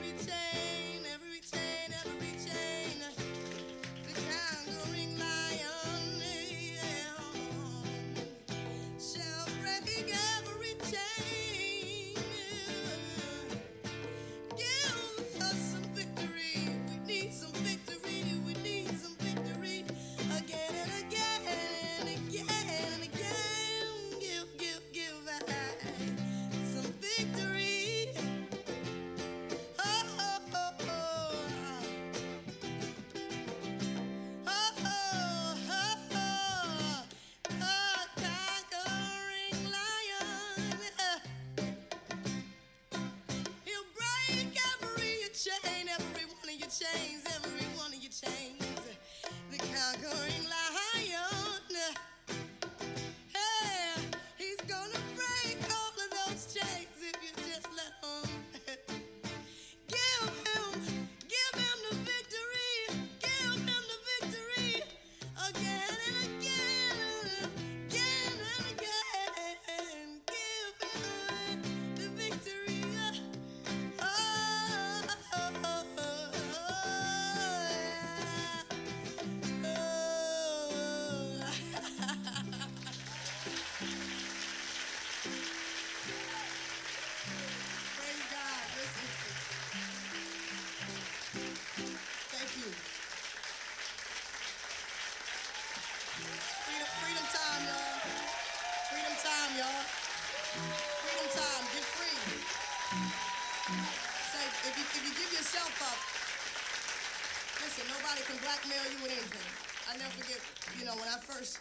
I 109.91 109.97
never 109.97 110.11
forget, 110.11 110.39
you 110.79 110.85
know, 110.85 110.95
when 110.95 111.09
I 111.09 111.19
first 111.19 111.59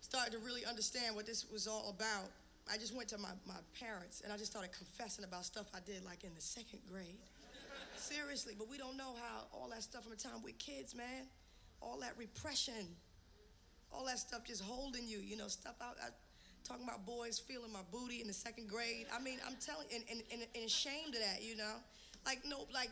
started 0.00 0.32
to 0.32 0.38
really 0.44 0.66
understand 0.66 1.16
what 1.16 1.24
this 1.24 1.46
was 1.50 1.66
all 1.66 1.88
about, 1.88 2.28
I 2.70 2.76
just 2.76 2.94
went 2.94 3.08
to 3.10 3.18
my, 3.18 3.30
my 3.46 3.56
parents 3.80 4.20
and 4.20 4.30
I 4.30 4.36
just 4.36 4.50
started 4.50 4.72
confessing 4.76 5.24
about 5.24 5.46
stuff 5.46 5.64
I 5.74 5.80
did 5.80 6.04
like 6.04 6.22
in 6.22 6.34
the 6.34 6.40
second 6.42 6.80
grade. 6.90 7.16
Seriously, 7.96 8.54
but 8.58 8.68
we 8.68 8.76
don't 8.76 8.96
know 8.96 9.14
how 9.16 9.46
all 9.54 9.70
that 9.70 9.82
stuff 9.82 10.02
from 10.02 10.12
the 10.12 10.18
time 10.18 10.44
we're 10.44 10.54
kids, 10.58 10.94
man. 10.94 11.24
All 11.80 11.98
that 12.00 12.12
repression, 12.18 12.86
all 13.90 14.04
that 14.04 14.18
stuff 14.18 14.44
just 14.44 14.62
holding 14.62 15.08
you, 15.08 15.18
you 15.18 15.36
know, 15.36 15.48
stuff 15.48 15.76
out. 15.80 15.96
I, 16.02 16.08
talking 16.62 16.84
about 16.84 17.06
boys 17.06 17.38
feeling 17.38 17.72
my 17.72 17.80
booty 17.90 18.20
in 18.20 18.26
the 18.26 18.34
second 18.34 18.68
grade. 18.68 19.06
I 19.14 19.18
mean, 19.18 19.38
I'm 19.46 19.56
telling, 19.64 19.86
and, 19.94 20.04
and, 20.10 20.22
and, 20.30 20.42
and 20.54 20.64
ashamed 20.66 21.14
of 21.14 21.20
that, 21.22 21.42
you 21.42 21.56
know. 21.56 21.76
Like 22.26 22.42
no, 22.44 22.66
like 22.72 22.90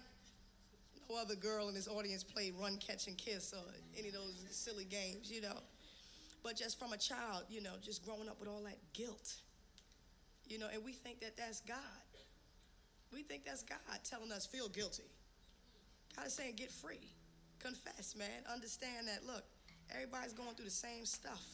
other 1.16 1.34
girl 1.34 1.68
in 1.68 1.74
this 1.74 1.88
audience 1.88 2.22
played 2.22 2.54
run, 2.60 2.76
catch, 2.76 3.06
and 3.06 3.16
kiss 3.16 3.54
or 3.54 3.62
any 3.98 4.08
of 4.08 4.14
those 4.14 4.46
silly 4.50 4.84
games, 4.84 5.30
you 5.30 5.40
know. 5.40 5.58
But 6.42 6.56
just 6.56 6.78
from 6.78 6.92
a 6.92 6.96
child, 6.96 7.44
you 7.48 7.62
know, 7.62 7.72
just 7.82 8.04
growing 8.04 8.28
up 8.28 8.38
with 8.38 8.48
all 8.48 8.62
that 8.64 8.78
guilt, 8.92 9.34
you 10.46 10.58
know, 10.58 10.66
and 10.72 10.84
we 10.84 10.92
think 10.92 11.20
that 11.20 11.36
that's 11.36 11.60
God. 11.62 11.78
We 13.12 13.22
think 13.22 13.44
that's 13.44 13.62
God 13.62 13.78
telling 14.04 14.30
us 14.32 14.46
feel 14.46 14.68
guilty. 14.68 15.10
God 16.14 16.26
is 16.26 16.34
saying 16.34 16.54
get 16.56 16.70
free, 16.70 17.12
confess, 17.58 18.14
man. 18.16 18.44
Understand 18.52 19.08
that. 19.08 19.24
Look, 19.26 19.44
everybody's 19.94 20.34
going 20.34 20.54
through 20.54 20.66
the 20.66 20.70
same 20.70 21.06
stuff, 21.06 21.44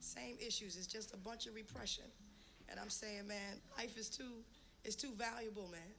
same 0.00 0.36
issues. 0.44 0.76
It's 0.76 0.86
just 0.86 1.12
a 1.12 1.18
bunch 1.18 1.46
of 1.46 1.54
repression. 1.54 2.04
And 2.68 2.80
I'm 2.80 2.90
saying, 2.90 3.28
man, 3.28 3.60
life 3.76 3.98
is 3.98 4.08
too, 4.08 4.42
is 4.84 4.96
too 4.96 5.12
valuable, 5.16 5.68
man 5.70 5.92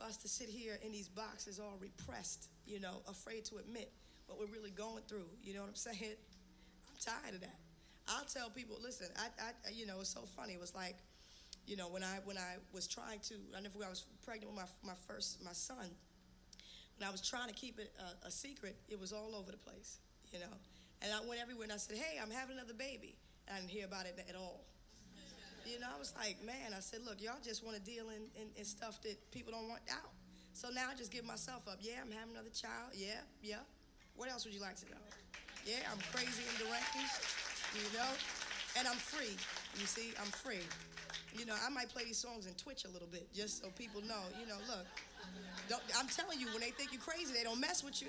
for 0.00 0.06
us 0.06 0.16
to 0.18 0.28
sit 0.28 0.48
here 0.48 0.78
in 0.82 0.92
these 0.92 1.08
boxes 1.08 1.60
all 1.60 1.76
repressed, 1.78 2.48
you 2.66 2.80
know, 2.80 3.02
afraid 3.08 3.44
to 3.46 3.56
admit 3.58 3.92
what 4.26 4.38
we're 4.38 4.52
really 4.52 4.70
going 4.70 5.02
through. 5.08 5.28
You 5.42 5.54
know 5.54 5.60
what 5.60 5.68
I'm 5.68 5.74
saying? 5.90 6.16
I'm 6.88 6.96
tired 7.00 7.34
of 7.34 7.40
that. 7.42 7.58
I'll 8.08 8.24
tell 8.24 8.50
people, 8.50 8.76
listen, 8.82 9.08
I, 9.16 9.26
I 9.42 9.70
you 9.72 9.86
know, 9.86 10.00
it's 10.00 10.10
so 10.10 10.22
funny. 10.22 10.54
It 10.54 10.60
was 10.60 10.74
like, 10.74 10.96
you 11.66 11.76
know, 11.76 11.88
when 11.88 12.02
I 12.02 12.18
when 12.24 12.38
I 12.38 12.56
was 12.72 12.88
trying 12.88 13.20
to, 13.28 13.34
I 13.56 13.60
never 13.60 13.84
I 13.84 13.90
was 13.90 14.04
pregnant 14.24 14.52
with 14.52 14.56
my 14.56 14.92
my 14.92 14.98
first 15.06 15.44
my 15.44 15.52
son. 15.52 15.90
When 16.98 17.08
I 17.08 17.12
was 17.12 17.20
trying 17.20 17.48
to 17.48 17.54
keep 17.54 17.78
it 17.78 17.92
a, 17.98 18.26
a 18.26 18.30
secret, 18.30 18.76
it 18.88 18.98
was 18.98 19.12
all 19.12 19.34
over 19.34 19.50
the 19.50 19.58
place, 19.58 19.98
you 20.32 20.38
know. 20.38 20.52
And 21.02 21.12
I 21.12 21.26
went 21.26 21.40
everywhere 21.40 21.64
and 21.64 21.72
I 21.72 21.76
said, 21.76 21.96
hey, 21.96 22.18
I'm 22.20 22.30
having 22.30 22.56
another 22.56 22.74
baby. 22.74 23.16
And 23.48 23.56
I 23.56 23.60
didn't 23.60 23.70
hear 23.70 23.86
about 23.86 24.04
it 24.04 24.18
at 24.28 24.36
all. 24.36 24.64
You 25.70 25.78
know, 25.78 25.86
I 25.94 25.98
was 25.98 26.12
like, 26.18 26.42
man, 26.44 26.74
I 26.74 26.80
said, 26.80 27.00
look, 27.06 27.22
y'all 27.22 27.38
just 27.42 27.64
want 27.64 27.76
to 27.76 27.82
deal 27.82 28.10
in, 28.10 28.26
in, 28.34 28.48
in 28.58 28.64
stuff 28.64 29.00
that 29.02 29.14
people 29.30 29.52
don't 29.52 29.68
want 29.68 29.82
out. 29.92 30.10
So 30.52 30.68
now 30.74 30.90
I 30.90 30.98
just 30.98 31.12
give 31.12 31.24
myself 31.24 31.68
up. 31.68 31.78
Yeah, 31.80 32.02
I'm 32.02 32.10
having 32.10 32.34
another 32.34 32.50
child. 32.50 32.90
Yeah, 32.92 33.22
yeah. 33.40 33.62
What 34.16 34.28
else 34.28 34.44
would 34.44 34.52
you 34.52 34.60
like 34.60 34.74
to 34.82 34.86
know? 34.90 35.04
Yeah, 35.64 35.86
I'm 35.86 36.02
crazy 36.10 36.42
and 36.42 36.58
deranged. 36.58 37.22
You 37.78 37.86
know? 37.96 38.10
and 38.78 38.86
I'm 38.86 38.96
free. 38.96 39.34
You 39.78 39.86
see, 39.86 40.12
I'm 40.20 40.30
free. 40.30 40.62
You 41.36 41.46
know, 41.46 41.54
I 41.64 41.70
might 41.70 41.88
play 41.88 42.04
these 42.04 42.18
songs 42.18 42.46
and 42.46 42.56
twitch 42.58 42.84
a 42.84 42.88
little 42.88 43.08
bit 43.08 43.32
just 43.34 43.62
so 43.62 43.70
people 43.78 44.02
know. 44.02 44.22
You 44.38 44.46
know, 44.46 44.58
look, 44.68 45.80
I'm 45.98 46.08
telling 46.08 46.40
you, 46.40 46.46
when 46.48 46.60
they 46.60 46.70
think 46.70 46.92
you're 46.92 47.02
crazy, 47.02 47.32
they 47.32 47.44
don't 47.44 47.60
mess 47.60 47.84
with 47.84 48.02
you. 48.02 48.08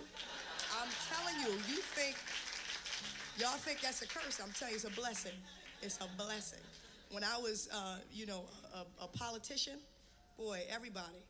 I'm 0.82 0.90
telling 1.10 1.38
you, 1.42 1.54
you 1.70 1.82
think 1.94 2.16
y'all 3.38 3.58
think 3.58 3.82
that's 3.82 4.02
a 4.02 4.08
curse. 4.08 4.40
I'm 4.42 4.52
telling 4.54 4.74
you, 4.74 4.82
it's 4.82 4.86
a 4.86 5.00
blessing. 5.00 5.38
It's 5.82 5.98
a 5.98 6.08
blessing. 6.18 6.62
When 7.12 7.24
I 7.24 7.38
was, 7.38 7.68
uh, 7.74 7.98
you 8.12 8.26
know, 8.26 8.46
a, 8.74 9.04
a 9.04 9.08
politician, 9.08 9.80
boy, 10.38 10.62
everybody, 10.70 11.24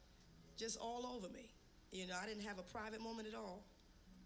just 0.58 0.80
all 0.80 1.06
over 1.16 1.28
me. 1.34 1.50
You 1.92 2.08
know, 2.08 2.14
I 2.22 2.28
didn't 2.28 2.44
have 2.44 2.60
a 2.60 2.64
private 2.64 3.02
moment 3.02 3.28
at 3.28 3.36
all. 3.36 3.64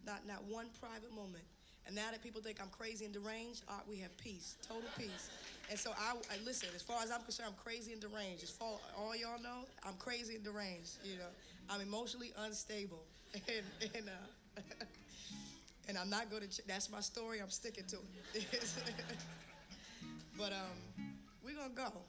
Not 0.05 0.27
not 0.27 0.43
one 0.43 0.67
private 0.79 1.13
moment. 1.15 1.43
And 1.87 1.95
now 1.95 2.09
that 2.11 2.21
people 2.23 2.41
think 2.41 2.59
I'm 2.61 2.69
crazy 2.69 3.05
and 3.05 3.13
deranged, 3.13 3.63
uh, 3.69 3.73
we 3.87 3.97
have 3.97 4.15
peace, 4.17 4.55
total 4.67 4.89
peace. 4.97 5.29
And 5.69 5.77
so 5.79 5.91
I, 5.91 6.13
I 6.31 6.43
listen. 6.43 6.69
As 6.75 6.81
far 6.81 7.01
as 7.03 7.11
I'm 7.11 7.21
concerned, 7.21 7.49
I'm 7.49 7.63
crazy 7.63 7.93
and 7.93 8.01
deranged. 8.01 8.43
As 8.43 8.49
far 8.49 8.79
all 8.97 9.15
y'all 9.15 9.41
know, 9.41 9.65
I'm 9.85 9.95
crazy 9.97 10.35
and 10.35 10.43
deranged. 10.43 10.97
You 11.03 11.17
know, 11.17 11.29
I'm 11.69 11.81
emotionally 11.81 12.33
unstable, 12.39 13.03
and 13.33 13.93
and 13.95 14.09
uh, 14.09 14.61
and 15.87 15.97
I'm 15.97 16.09
not 16.09 16.29
going 16.29 16.43
to. 16.43 16.49
Ch- 16.49 16.65
that's 16.67 16.89
my 16.91 17.01
story. 17.01 17.39
I'm 17.39 17.49
sticking 17.49 17.85
to 17.85 17.97
it. 18.33 18.45
but 20.37 20.51
um, 20.51 21.14
we're 21.55 21.69
gonna 21.69 21.91
go. 21.91 21.99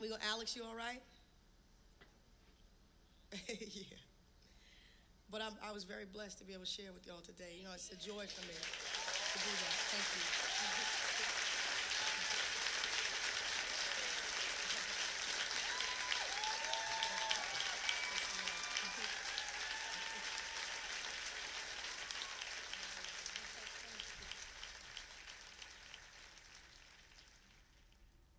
We 0.00 0.08
gonna 0.08 0.22
Alex. 0.30 0.56
You 0.56 0.64
all 0.64 0.74
right? 0.74 1.00
yeah. 3.48 3.84
But 5.30 5.42
I'm, 5.42 5.52
I 5.66 5.72
was 5.72 5.84
very 5.84 6.04
blessed 6.04 6.38
to 6.38 6.44
be 6.44 6.52
able 6.52 6.64
to 6.64 6.70
share 6.70 6.92
with 6.92 7.06
y'all 7.06 7.20
today. 7.20 7.56
You 7.58 7.64
know, 7.64 7.70
it's 7.74 7.90
a 7.90 7.96
joy 7.96 8.26
for 8.26 8.42
me 8.46 8.54
to 8.54 9.38
do 9.38 9.50
that. 9.50 9.74
Thank 9.90 10.48
you. 10.48 10.53